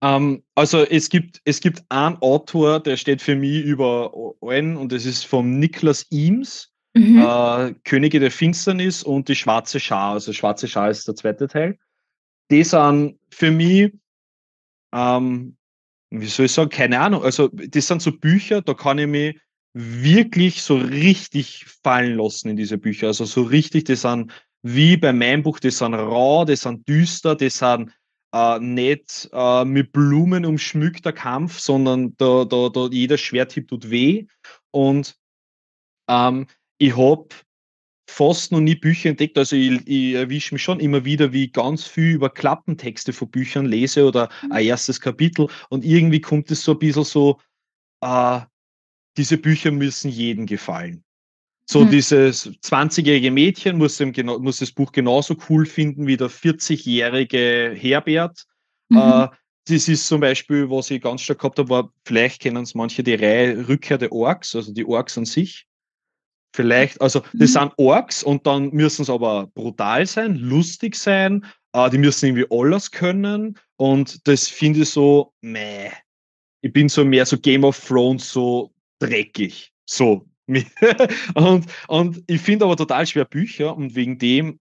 [0.00, 4.76] Um, ähm, also es gibt, es gibt einen Autor, der steht für mich über allen
[4.76, 7.18] und das ist von Niklas Eames, mhm.
[7.18, 10.12] äh, Könige der Finsternis und die Schwarze Schar.
[10.12, 11.78] Also Schwarze Schar ist der zweite Teil
[12.50, 13.92] die sind für mich,
[14.92, 15.56] ähm,
[16.10, 19.40] wie soll ich sagen, keine Ahnung, also das sind so Bücher, da kann ich mich
[19.74, 23.08] wirklich so richtig fallen lassen in diese Bücher.
[23.08, 24.32] Also so richtig, die sind
[24.62, 27.92] wie bei meinem Buch, die sind rau, die sind düster, die sind
[28.32, 34.26] äh, nicht äh, mit Blumen umschmückter Kampf, sondern da, da, da jeder Schwerthieb tut weh.
[34.70, 35.16] Und
[36.08, 36.46] ähm,
[36.78, 37.28] ich habe
[38.08, 39.36] fast noch nie Bücher entdeckt.
[39.36, 43.30] Also ich, ich erwische mich schon immer wieder, wie ich ganz viel über Klappentexte von
[43.30, 44.52] Büchern lese oder mhm.
[44.52, 45.48] ein erstes Kapitel.
[45.68, 47.38] Und irgendwie kommt es so ein bisschen so,
[48.00, 48.40] äh,
[49.16, 51.04] diese Bücher müssen jedem gefallen.
[51.66, 51.90] So mhm.
[51.90, 58.46] dieses 20-jährige Mädchen muss, genau, muss, das Buch genauso cool finden wie der 40-jährige Herbert.
[58.88, 58.96] Mhm.
[58.96, 59.28] Äh,
[59.66, 63.02] das ist zum Beispiel, was ich ganz stark gehabt habe, war, vielleicht kennen es manche
[63.02, 65.66] die Reihe Rückkehr der Orks, also die Orks an sich.
[66.54, 67.60] Vielleicht, also das mhm.
[67.60, 72.46] sind Orks und dann müssen es aber brutal sein, lustig sein, äh, die müssen irgendwie
[72.50, 75.90] alles können und das finde ich so, meh.
[76.62, 79.72] Ich bin so mehr so Game of Thrones, so dreckig.
[79.88, 80.26] So.
[81.34, 84.58] und, und ich finde aber total schwer Bücher und wegen dem,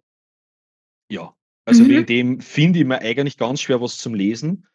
[1.10, 1.34] ja,
[1.66, 1.90] also mhm.
[1.90, 4.68] wegen dem finde ich mir eigentlich ganz schwer was zum Lesen.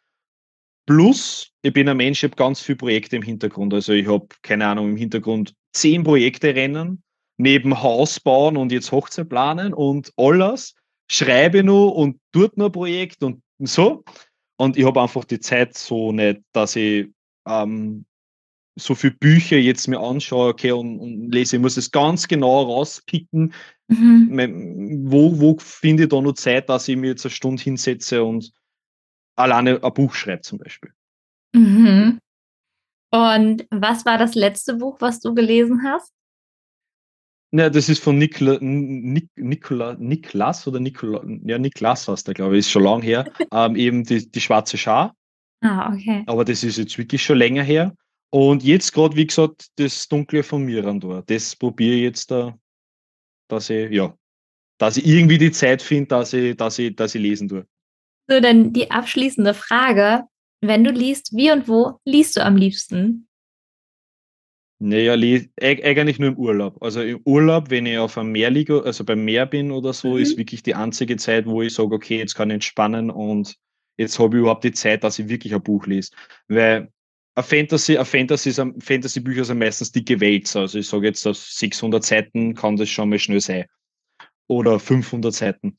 [0.85, 3.73] Plus, ich bin ein Mensch, ich habe ganz viele Projekte im Hintergrund.
[3.73, 7.03] Also ich habe, keine Ahnung, im Hintergrund zehn Projekte rennen,
[7.37, 10.75] neben Haus bauen und jetzt Hochzeit planen und alles,
[11.09, 14.03] schreibe nur und tut nur Projekt und so.
[14.57, 17.09] Und ich habe einfach die Zeit so nicht, dass ich
[17.47, 18.05] ähm,
[18.75, 21.57] so viele Bücher jetzt mir anschaue, okay, und, und, lese.
[21.57, 23.53] Ich muss es ganz genau rauspicken.
[23.87, 25.03] Mhm.
[25.05, 28.51] Wo, wo finde ich da noch Zeit, dass ich mir jetzt eine Stunde hinsetze und
[29.35, 30.91] alleine ein Buch schreibe zum Beispiel.
[31.53, 32.19] Mhm.
[33.13, 36.11] Und was war das letzte Buch, was du gelesen hast?
[37.51, 42.55] Ja, das ist von Nikla, Nik, Nikola, Niklas oder Nikola, ja, Niklas was der, glaube
[42.55, 43.31] ich, ist schon lang her.
[43.51, 45.15] ähm, eben die, die schwarze Schar.
[45.61, 46.23] Ah, okay.
[46.25, 47.95] Aber das ist jetzt wirklich schon länger her.
[48.31, 51.21] Und jetzt gerade, wie gesagt, das Dunkle von Mirandor.
[51.27, 52.57] Das probiere ich jetzt da,
[53.47, 54.17] dass ich, ja,
[54.79, 57.67] dass ich irgendwie die Zeit finde, dass ich, dass ich, dass ich lesen tue.
[58.27, 60.23] So, dann die abschließende Frage.
[60.65, 63.27] Wenn du liest, wie und wo liest du am liebsten?
[64.79, 66.81] Naja, eigentlich nur im Urlaub.
[66.81, 70.11] Also im Urlaub, wenn ich auf einem Meer liege, also beim Meer bin oder so,
[70.11, 70.19] mhm.
[70.19, 73.57] ist wirklich die einzige Zeit, wo ich sage, okay, jetzt kann ich entspannen und
[73.97, 76.11] jetzt habe ich überhaupt die Zeit, dass ich wirklich ein Buch lese.
[76.47, 76.89] Weil
[77.35, 80.61] ein Fantasy, ein Fantasy, Fantasy-Bücher sind meistens dicke Wälzer.
[80.61, 83.65] Also ich sage jetzt, auf 600 Seiten kann das schon mal schnell sein.
[84.47, 85.77] Oder 500 Seiten.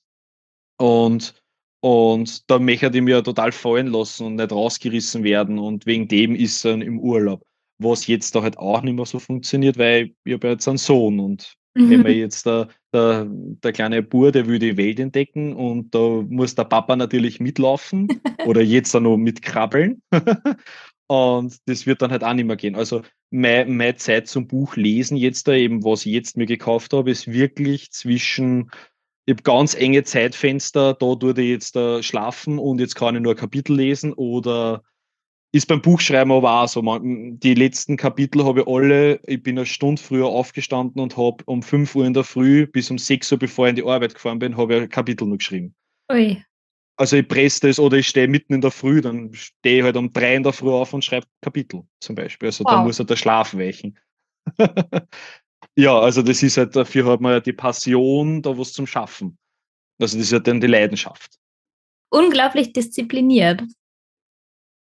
[0.76, 1.42] Und
[1.84, 5.58] und da möchte ich mir total fallen lassen und nicht rausgerissen werden.
[5.58, 7.42] Und wegen dem ist dann im Urlaub.
[7.76, 11.20] Was jetzt da halt auch nicht mehr so funktioniert, weil ich habe jetzt einen Sohn
[11.20, 11.90] und mhm.
[11.90, 16.24] wenn man jetzt der, der, der kleine Bur, der will die Welt entdecken und da
[16.26, 18.08] muss der Papa natürlich mitlaufen
[18.46, 20.00] oder jetzt dann noch mitkrabbeln.
[21.08, 22.76] und das wird dann halt auch nicht mehr gehen.
[22.76, 26.94] Also meine, meine Zeit zum Buch lesen jetzt da eben, was ich jetzt mir gekauft
[26.94, 28.70] habe, ist wirklich zwischen
[29.26, 33.22] ich habe ganz enge Zeitfenster, da tue ich jetzt uh, schlafen und jetzt kann ich
[33.22, 34.82] nur ein Kapitel lesen oder
[35.52, 36.82] ist beim Buchschreiben aber auch so.
[36.82, 41.44] Man, die letzten Kapitel habe ich alle, ich bin eine Stunde früher aufgestanden und habe
[41.46, 44.14] um 5 Uhr in der Früh bis um 6 Uhr, bevor ich in die Arbeit
[44.14, 45.74] gefahren bin, habe ich ein Kapitel noch geschrieben.
[46.12, 46.42] Ui.
[46.96, 49.96] Also ich presse das oder ich stehe mitten in der Früh, dann stehe ich halt
[49.96, 52.48] um drei in der Früh auf und schreibe Kapitel zum Beispiel.
[52.48, 52.72] Also wow.
[52.72, 53.98] da muss halt der Schlaf weichen.
[55.76, 59.38] ja, also das ist halt, dafür hat man ja die Passion, da was zum Schaffen.
[60.00, 61.38] Also das ist ja dann die Leidenschaft.
[62.10, 63.62] Unglaublich diszipliniert.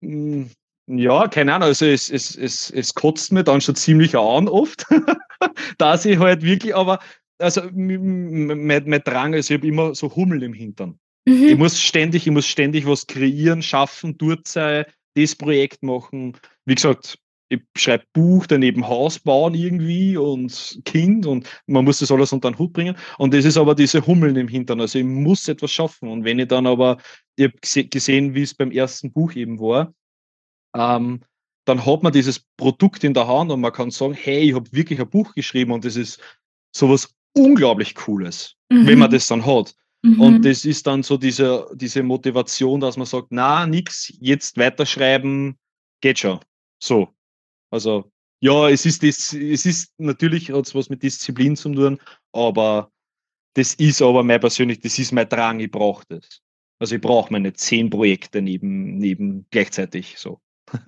[0.03, 0.51] Hm,
[0.89, 4.85] ja, keine Ahnung, also es, es, es, es kotzt mir dann schon ziemlich an oft,
[5.79, 6.99] dass ich halt wirklich, aber
[7.39, 10.99] also mein, mein Drang, also ich habe immer so Hummel im Hintern.
[11.27, 11.49] Mhm.
[11.49, 16.37] Ich muss ständig, ich muss ständig was kreieren, schaffen, dort sein, das Projekt machen.
[16.65, 17.19] Wie gesagt,
[17.49, 22.51] ich schreibe Buch, daneben Haus bauen irgendwie und Kind und man muss das alles unter
[22.51, 22.97] den Hut bringen.
[23.19, 24.81] Und das ist aber diese Hummeln im Hintern.
[24.81, 26.09] Also ich muss etwas schaffen.
[26.09, 26.99] Und wenn ich dann aber,
[27.37, 29.95] ich habe gesehen, wie es beim ersten Buch eben war,
[30.75, 31.21] ähm,
[31.67, 34.73] dann hat man dieses Produkt in der Hand und man kann sagen, hey, ich habe
[34.73, 36.21] wirklich ein Buch geschrieben und das ist
[36.75, 38.87] sowas unglaublich Cooles, mhm.
[38.87, 39.75] wenn man das dann hat.
[40.03, 40.21] Mhm.
[40.21, 45.59] Und das ist dann so diese, diese Motivation, dass man sagt, na, nix, jetzt weiterschreiben,
[46.01, 46.41] geht schon.
[46.83, 47.09] So.
[47.71, 48.11] Also,
[48.41, 51.99] ja, es ist, es ist natürlich hat was mit Disziplin zu tun,
[52.33, 52.91] aber
[53.55, 56.43] das ist aber mein persönlich, das ist mein Drang, ich brauche das.
[56.79, 60.41] Also ich brauche meine zehn Projekte neben, neben gleichzeitig so.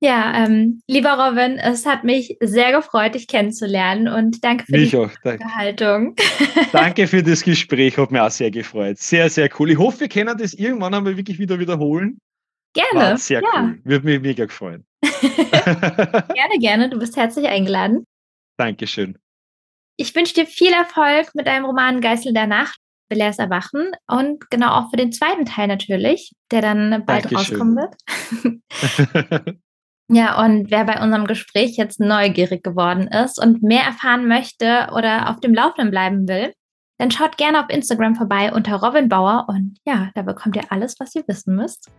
[0.00, 4.90] ja, ähm, lieber Robin, es hat mich sehr gefreut, dich kennenzulernen und danke für mich
[4.90, 6.14] die Unterhaltung.
[6.72, 8.98] danke für das Gespräch, hat mich auch sehr gefreut.
[8.98, 9.72] Sehr, sehr cool.
[9.72, 12.18] Ich hoffe, wir können das irgendwann einmal wirklich wieder wiederholen.
[12.74, 13.10] Gerne.
[13.10, 13.48] War sehr ja.
[13.54, 13.80] cool.
[13.84, 14.86] Würde mich mega freuen.
[15.20, 16.90] gerne, gerne.
[16.90, 18.06] Du bist herzlich eingeladen.
[18.56, 19.18] Dankeschön.
[19.96, 24.72] Ich wünsche dir viel Erfolg mit deinem Roman Geißel der Nacht, Belehr's Erwachen und genau
[24.72, 27.56] auch für den zweiten Teil natürlich, der dann bald Dankeschön.
[27.56, 29.54] rauskommen wird.
[30.08, 35.28] ja, und wer bei unserem Gespräch jetzt neugierig geworden ist und mehr erfahren möchte oder
[35.28, 36.54] auf dem Laufenden bleiben will,
[36.98, 40.96] dann schaut gerne auf Instagram vorbei unter Robin Bauer und ja, da bekommt ihr alles,
[40.98, 41.90] was ihr wissen müsst.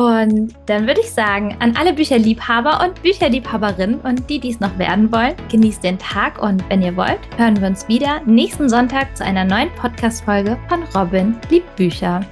[0.00, 4.78] Und dann würde ich sagen, an alle Bücherliebhaber und Bücherliebhaberinnen und die, die es noch
[4.78, 9.14] werden wollen, genießt den Tag und wenn ihr wollt, hören wir uns wieder nächsten Sonntag
[9.14, 12.24] zu einer neuen Podcast-Folge von Robin liebt Bücher.